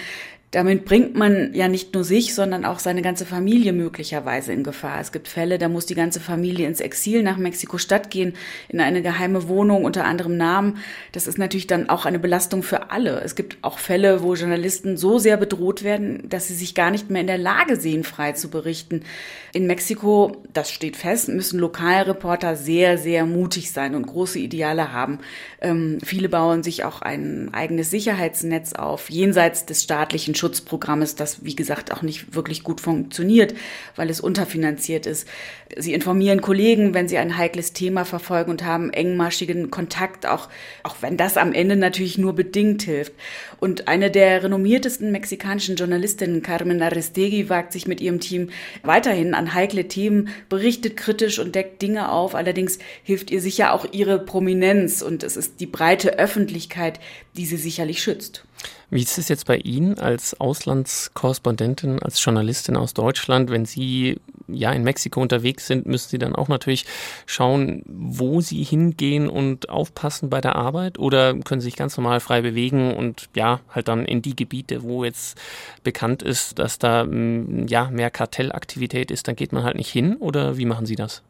Damit 0.52 0.86
bringt 0.86 1.14
man 1.14 1.54
ja 1.54 1.68
nicht 1.68 1.94
nur 1.94 2.06
sich, 2.06 2.34
sondern 2.34 2.64
auch 2.64 2.80
seine 2.80 3.02
ganze 3.02 3.26
Familie 3.26 3.74
möglicherweise 3.74 4.54
in 4.54 4.64
Gefahr. 4.64 5.02
Es 5.02 5.12
gibt 5.12 5.28
Fälle, 5.28 5.58
da 5.58 5.68
muss 5.68 5.88
die 5.88 5.94
ganze 5.94 6.22
Familie 6.22 6.68
ins 6.68 6.80
Exil 6.80 7.22
nach 7.22 7.36
Mexiko-Stadt 7.36 8.10
gehen, 8.10 8.34
in 8.70 8.80
eine 8.80 9.02
geheime 9.02 9.50
Wohnung 9.50 9.84
unter 9.84 10.06
anderem 10.06 10.38
Namen. 10.38 10.78
Das 11.12 11.28
ist 11.28 11.38
natürlich 11.38 11.68
dann 11.68 11.90
auch 11.90 12.06
eine 12.06 12.18
Belastung 12.18 12.64
für 12.64 12.92
alle. 12.92 13.20
Es 13.26 13.36
gibt 13.36 13.58
auch 13.62 13.78
Fälle, 13.78 14.24
wo 14.24 14.36
Journalisten 14.36 14.96
so 14.96 15.20
sehr 15.20 15.36
bedroht 15.36 15.84
werden, 15.84 16.30
dass 16.30 16.48
sie 16.48 16.56
sich 16.56 16.74
gar 16.74 16.92
nicht 16.92 17.10
mehr 17.10 17.22
in 17.22 17.28
der 17.28 17.38
Lage 17.38 17.76
sehen, 17.76 18.06
frei 18.06 18.32
zu 18.32 18.50
berichten. 18.50 19.04
In 19.52 19.68
Mexiko, 19.68 20.44
das 20.54 20.72
steht 20.72 20.96
fest, 20.96 21.28
müssen 21.28 21.60
Lokalreporter 21.60 22.56
sehr, 22.56 22.98
sehr 22.98 23.26
mutig 23.26 23.72
sein 23.72 23.96
und 23.96 24.08
große 24.08 24.40
Ideale 24.40 24.94
haben. 24.94 25.20
Ähm, 25.60 25.98
viele 26.06 26.30
bauen 26.30 26.64
sich 26.64 26.86
auch 26.86 27.02
ein 27.02 27.54
eigenes 27.54 27.92
Sicherheitsnetz 27.92 28.72
auf, 28.72 29.10
jenseits 29.10 29.66
des 29.66 29.84
staatlichen 29.84 30.36
Schutzprogrammes, 30.48 31.16
das 31.16 31.44
wie 31.44 31.56
gesagt 31.56 31.92
auch 31.92 32.02
nicht 32.02 32.34
wirklich 32.34 32.64
gut 32.64 32.80
funktioniert, 32.80 33.54
weil 33.98 34.10
es 34.10 34.22
unterfinanziert 34.22 35.06
ist. 35.06 35.28
Sie 35.76 35.94
informieren 35.94 36.42
Kollegen, 36.42 36.94
wenn 36.94 37.10
sie 37.10 37.18
ein 37.18 37.38
heikles 37.38 37.74
Thema 37.74 38.06
verfolgen 38.06 38.52
und 38.52 38.64
haben 38.64 38.92
engmaschigen 38.92 39.70
Kontakt, 39.72 40.26
auch, 40.26 40.48
auch 40.84 40.96
wenn 41.02 41.18
das 41.18 41.36
am 41.36 41.52
Ende 41.52 41.76
natürlich 41.76 42.18
nur 42.18 42.34
bedingt 42.34 42.84
hilft. 42.84 43.12
Und 43.60 43.90
eine 43.90 44.10
der 44.10 44.44
renommiertesten 44.44 45.12
mexikanischen 45.12 45.76
Journalistinnen, 45.76 46.42
Carmen 46.42 46.82
Arestegui, 46.82 47.50
wagt 47.50 47.74
sich 47.74 47.86
mit 47.86 48.00
ihrem 48.00 48.22
Team 48.22 48.50
weiterhin 48.84 49.34
an 49.34 49.54
heikle 49.54 49.90
Themen, 49.90 50.30
berichtet 50.48 50.96
kritisch 50.96 51.40
und 51.40 51.56
deckt 51.56 51.82
Dinge 51.82 52.10
auf. 52.10 52.36
Allerdings 52.36 52.80
hilft 53.04 53.32
ihr 53.32 53.42
sicher 53.42 53.74
auch 53.74 53.86
ihre 53.92 54.20
Prominenz 54.20 55.02
und 55.02 55.24
es 55.24 55.36
ist 55.36 55.60
die 55.60 55.66
breite 55.66 56.18
Öffentlichkeit, 56.18 57.02
die 57.36 57.46
sie 57.46 57.58
sicherlich 57.58 58.02
schützt. 58.02 58.47
Wie 58.90 59.02
ist 59.02 59.18
es 59.18 59.28
jetzt 59.28 59.46
bei 59.46 59.58
Ihnen 59.58 60.00
als 60.00 60.40
Auslandskorrespondentin, 60.40 62.02
als 62.02 62.24
Journalistin 62.24 62.78
aus 62.78 62.94
Deutschland, 62.94 63.50
wenn 63.50 63.66
Sie 63.66 64.20
ja 64.48 64.72
in 64.72 64.84
Mexiko 64.84 65.22
unterwegs 65.22 65.68
sind, 65.68 65.86
müssen 65.86 66.10
Sie 66.10 66.18
dann 66.18 66.36
auch 66.36 66.48
natürlich 66.48 66.86
schauen, 67.26 67.84
wo 67.86 68.40
Sie 68.40 68.64
hingehen 68.64 69.28
und 69.30 69.70
aufpassen 69.70 70.30
bei 70.30 70.40
der 70.40 70.56
Arbeit? 70.56 71.00
Oder 71.00 71.38
können 71.40 71.60
Sie 71.60 71.66
sich 71.66 71.76
ganz 71.76 71.98
normal 71.98 72.22
frei 72.22 72.42
bewegen 72.42 72.96
und 72.96 73.30
ja, 73.36 73.60
halt 73.70 73.90
dann 73.90 74.06
in 74.06 74.22
die 74.22 74.36
Gebiete, 74.36 74.84
wo 74.84 75.04
jetzt 75.04 75.38
bekannt 75.84 76.24
ist, 76.24 76.58
dass 76.58 76.80
da 76.80 77.04
mm, 77.04 77.68
ja 77.68 77.90
mehr 77.90 78.10
Kartellaktivität 78.10 79.12
ist, 79.12 79.28
dann 79.28 79.36
geht 79.36 79.52
man 79.52 79.64
halt 79.64 79.76
nicht 79.76 79.92
hin? 79.92 80.16
Oder 80.16 80.58
wie 80.58 80.66
machen 80.66 80.86
Sie 80.86 80.96
das? 80.96 81.24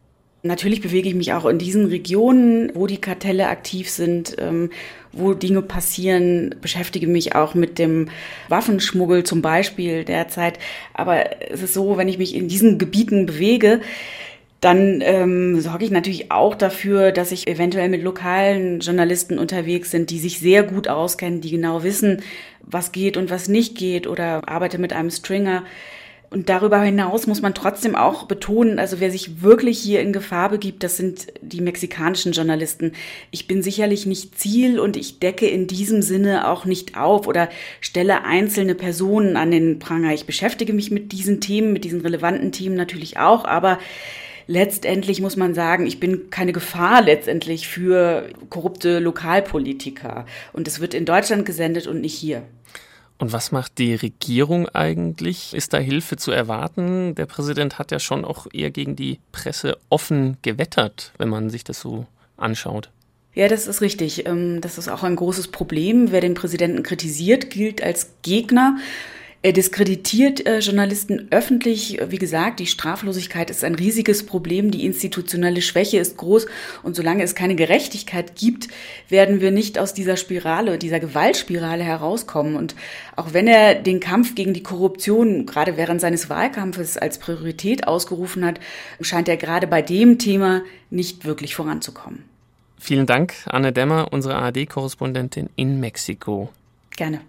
Natürlich 0.43 0.82
bewege 0.82 1.10
ich 1.10 1.15
mich 1.15 1.34
auch 1.34 1.45
in 1.45 1.58
diesen 1.58 1.88
Regionen, 1.88 2.71
wo 2.76 2.88
die 2.88 3.02
Kartelle 3.02 3.47
aktiv 3.47 3.89
sind, 3.89 4.36
ähm, 4.39 4.69
wo 5.12 5.34
Dinge 5.34 5.62
passieren, 5.62 6.56
beschäftige 6.62 7.08
mich 7.08 7.36
auch 7.36 7.56
mit 7.56 7.80
dem 7.80 8.10
Waffenschmuggel 8.47 9.23
zum 9.23 9.41
Beispiel 9.41 10.04
derzeit. 10.04 10.60
Aber 10.93 11.41
es 11.52 11.63
ist 11.63 11.73
so, 11.73 11.97
wenn 11.97 12.08
ich 12.08 12.19
mich 12.19 12.36
in 12.36 12.47
diesen 12.47 12.78
Gebieten 12.78 13.26
bewege, 13.26 13.82
dann 14.62 15.02
ähm, 15.02 15.60
sorge 15.60 15.86
ich 15.86 15.91
natürlich 15.91 16.32
auch 16.32 16.56
dafür, 16.56 17.12
dass 17.12 17.32
ich 17.32 17.47
eventuell 17.47 17.89
mit 17.89 18.04
lokalen 18.04 18.80
Journalisten 18.80 19.38
unterwegs 19.38 19.91
sind, 19.91 20.10
die 20.10 20.19
sich 20.19 20.39
sehr 20.39 20.63
gut 20.63 20.88
auskennen, 20.88 21.41
die 21.41 21.52
genau 21.52 21.84
wissen, 21.84 22.21
was 22.62 22.91
geht 22.91 23.17
und 23.17 23.30
was 23.30 23.50
nicht 23.50 23.76
geht 23.76 24.08
oder 24.08 24.47
arbeite 24.50 24.80
mit 24.80 24.93
einem 24.93 25.12
Stringer, 25.12 25.63
und 26.29 26.49
darüber 26.49 26.81
hinaus 26.81 27.25
muss 27.25 27.41
man 27.41 27.53
trotzdem 27.53 27.95
auch 27.95 28.23
betonen, 28.23 28.79
also 28.79 28.99
wer 28.99 29.11
sich 29.11 29.41
wirklich 29.41 29.79
hier 29.79 30.01
in 30.01 30.11
Gefahr 30.11 30.49
begibt, 30.49 30.83
das 30.83 30.97
sind 30.97 31.27
die 31.41 31.61
mexikanischen 31.61 32.33
Journalisten. 32.33 32.91
Ich 33.31 33.47
bin 33.47 33.63
sicherlich 33.63 34.05
nicht 34.05 34.37
Ziel 34.37 34.79
und 34.79 34.97
ich 34.97 35.19
decke 35.19 35.47
in 35.47 35.67
diesem 35.67 36.01
Sinne 36.01 36.49
auch 36.49 36.65
nicht 36.65 36.97
auf 36.97 37.27
oder 37.27 37.47
stelle 37.79 38.25
einzelne 38.25 38.75
Personen 38.75 39.37
an 39.37 39.51
den 39.51 39.79
Pranger. 39.79 40.13
Ich 40.13 40.25
beschäftige 40.25 40.73
mich 40.73 40.91
mit 40.91 41.13
diesen 41.13 41.39
Themen, 41.39 41.71
mit 41.71 41.85
diesen 41.85 42.01
relevanten 42.01 42.51
Themen 42.51 42.75
natürlich 42.75 43.17
auch, 43.17 43.45
aber 43.45 43.79
letztendlich 44.47 45.21
muss 45.21 45.37
man 45.37 45.53
sagen, 45.53 45.85
ich 45.85 46.01
bin 46.01 46.29
keine 46.29 46.51
Gefahr 46.51 47.01
letztendlich 47.01 47.69
für 47.69 48.29
korrupte 48.49 48.99
Lokalpolitiker. 48.99 50.25
Und 50.51 50.67
es 50.67 50.81
wird 50.81 50.93
in 50.93 51.05
Deutschland 51.05 51.45
gesendet 51.45 51.87
und 51.87 52.01
nicht 52.01 52.15
hier. 52.15 52.43
Und 53.19 53.34
was 53.34 53.51
macht 53.51 53.80
die 53.80 53.95
Regierung 53.95 54.69
eigentlich? 54.69 55.53
Ist 55.53 55.73
da 55.73 55.77
Hilfe 55.77 56.17
zu 56.17 56.32
erwarten? 56.32 57.15
Der 57.15 57.25
Präsident 57.25 57.80
hat 57.80 57.91
ja 57.91 57.99
schon 57.99 58.23
auch 58.23 58.47
eher 58.53 58.69
gegen 58.69 58.95
die 58.95 59.19
Presse 59.32 59.77
offen 59.89 60.38
gewettert, 60.43 61.13
wenn 61.17 61.30
man 61.30 61.49
sich 61.49 61.63
das 61.63 61.80
so 61.80 62.06
anschaut. 62.38 62.91
Ja, 63.34 63.47
das 63.47 63.67
ist 63.67 63.82
richtig. 63.82 64.27
Ähm, 64.27 64.62
das 64.62 64.77
ist 64.77 64.88
auch 64.88 65.03
ein 65.03 65.15
großes 65.15 65.49
Problem. 65.49 66.12
Wer 66.12 66.21
den 66.21 66.34
Präsidenten 66.34 66.84
kritisiert, 66.84 67.49
gilt 67.49 67.84
als 67.84 68.12
Gegner. 68.21 68.77
Er 69.47 69.53
diskreditiert 69.53 70.45
äh, 70.45 70.60
Journalisten 70.60 71.29
öffentlich. 71.31 72.01
Wie 72.10 72.17
gesagt, 72.17 72.60
die 72.60 72.65
Straflosigkeit 72.65 73.49
ist 73.49 73.63
ein 73.63 73.75
riesiges 73.75 74.25
Problem. 74.25 74.71
Die 74.71 74.86
institutionelle 74.86 75.62
Schwäche 75.62 75.99
ist 75.99 76.17
groß. 76.17 76.47
Und 76.83 76.97
solange 76.97 77.23
es 77.23 77.33
keine 77.33 77.55
Gerechtigkeit 77.55 78.36
gibt, 78.36 78.67
werden 79.07 79.39
wir 79.39 79.51
nicht 79.51 79.79
aus 79.79 79.93
dieser 79.93 80.17
Spirale, 80.17 80.77
dieser 80.77 80.99
Gewaltspirale 80.99 81.81
herauskommen. 81.81 82.57
Und 82.57 82.75
auch 83.15 83.31
wenn 83.31 83.47
er 83.47 83.75
den 83.75 84.01
Kampf 84.01 84.36
gegen 84.36 84.53
die 84.53 84.63
Korruption 84.63 85.45
gerade 85.45 85.77
während 85.77 86.01
seines 86.01 86.29
Wahlkampfes 86.29 86.97
als 86.97 87.17
Priorität 87.17 87.88
ausgerufen 87.88 88.43
hat, 88.43 88.60
scheint 88.99 89.29
er 89.29 89.38
gerade 89.38 89.65
bei 89.65 89.81
dem 89.81 90.19
Thema 90.19 90.63
nicht 90.89 91.23
wirklich 91.23 91.55
voranzukommen. 91.55 92.25
Vielen 92.77 93.05
Dank, 93.05 93.33
Anne 93.45 93.71
Dämmer, 93.71 94.10
unsere 94.12 94.36
ARD-Korrespondentin 94.36 95.49
in 95.55 95.79
Mexiko. 95.79 96.49
Gerne. 96.97 97.21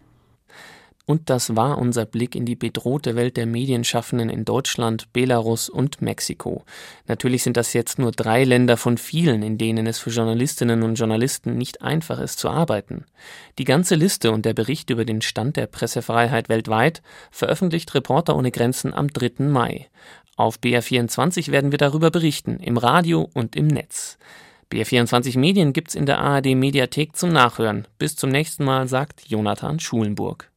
Und 1.08 1.30
das 1.30 1.56
war 1.56 1.78
unser 1.78 2.04
Blick 2.04 2.34
in 2.34 2.44
die 2.44 2.54
bedrohte 2.54 3.16
Welt 3.16 3.38
der 3.38 3.46
Medienschaffenden 3.46 4.28
in 4.28 4.44
Deutschland, 4.44 5.10
Belarus 5.14 5.70
und 5.70 6.02
Mexiko. 6.02 6.66
Natürlich 7.06 7.44
sind 7.44 7.56
das 7.56 7.72
jetzt 7.72 7.98
nur 7.98 8.12
drei 8.12 8.44
Länder 8.44 8.76
von 8.76 8.98
vielen, 8.98 9.42
in 9.42 9.56
denen 9.56 9.86
es 9.86 9.98
für 9.98 10.10
Journalistinnen 10.10 10.82
und 10.82 10.96
Journalisten 10.96 11.56
nicht 11.56 11.80
einfach 11.80 12.20
ist 12.20 12.38
zu 12.38 12.50
arbeiten. 12.50 13.06
Die 13.58 13.64
ganze 13.64 13.94
Liste 13.94 14.32
und 14.32 14.44
der 14.44 14.52
Bericht 14.52 14.90
über 14.90 15.06
den 15.06 15.22
Stand 15.22 15.56
der 15.56 15.66
Pressefreiheit 15.66 16.50
weltweit 16.50 17.00
veröffentlicht 17.30 17.94
Reporter 17.94 18.36
ohne 18.36 18.50
Grenzen 18.50 18.92
am 18.92 19.08
3. 19.08 19.46
Mai. 19.46 19.88
Auf 20.36 20.58
BR24 20.58 21.50
werden 21.50 21.70
wir 21.70 21.78
darüber 21.78 22.10
berichten, 22.10 22.60
im 22.60 22.76
Radio 22.76 23.30
und 23.32 23.56
im 23.56 23.68
Netz. 23.68 24.18
BR24 24.70 25.38
Medien 25.38 25.72
gibt's 25.72 25.94
in 25.94 26.04
der 26.04 26.18
ARD 26.18 26.54
Mediathek 26.54 27.16
zum 27.16 27.32
Nachhören. 27.32 27.88
Bis 27.96 28.14
zum 28.14 28.28
nächsten 28.28 28.62
Mal, 28.62 28.88
sagt 28.88 29.22
Jonathan 29.26 29.80
Schulenburg. 29.80 30.50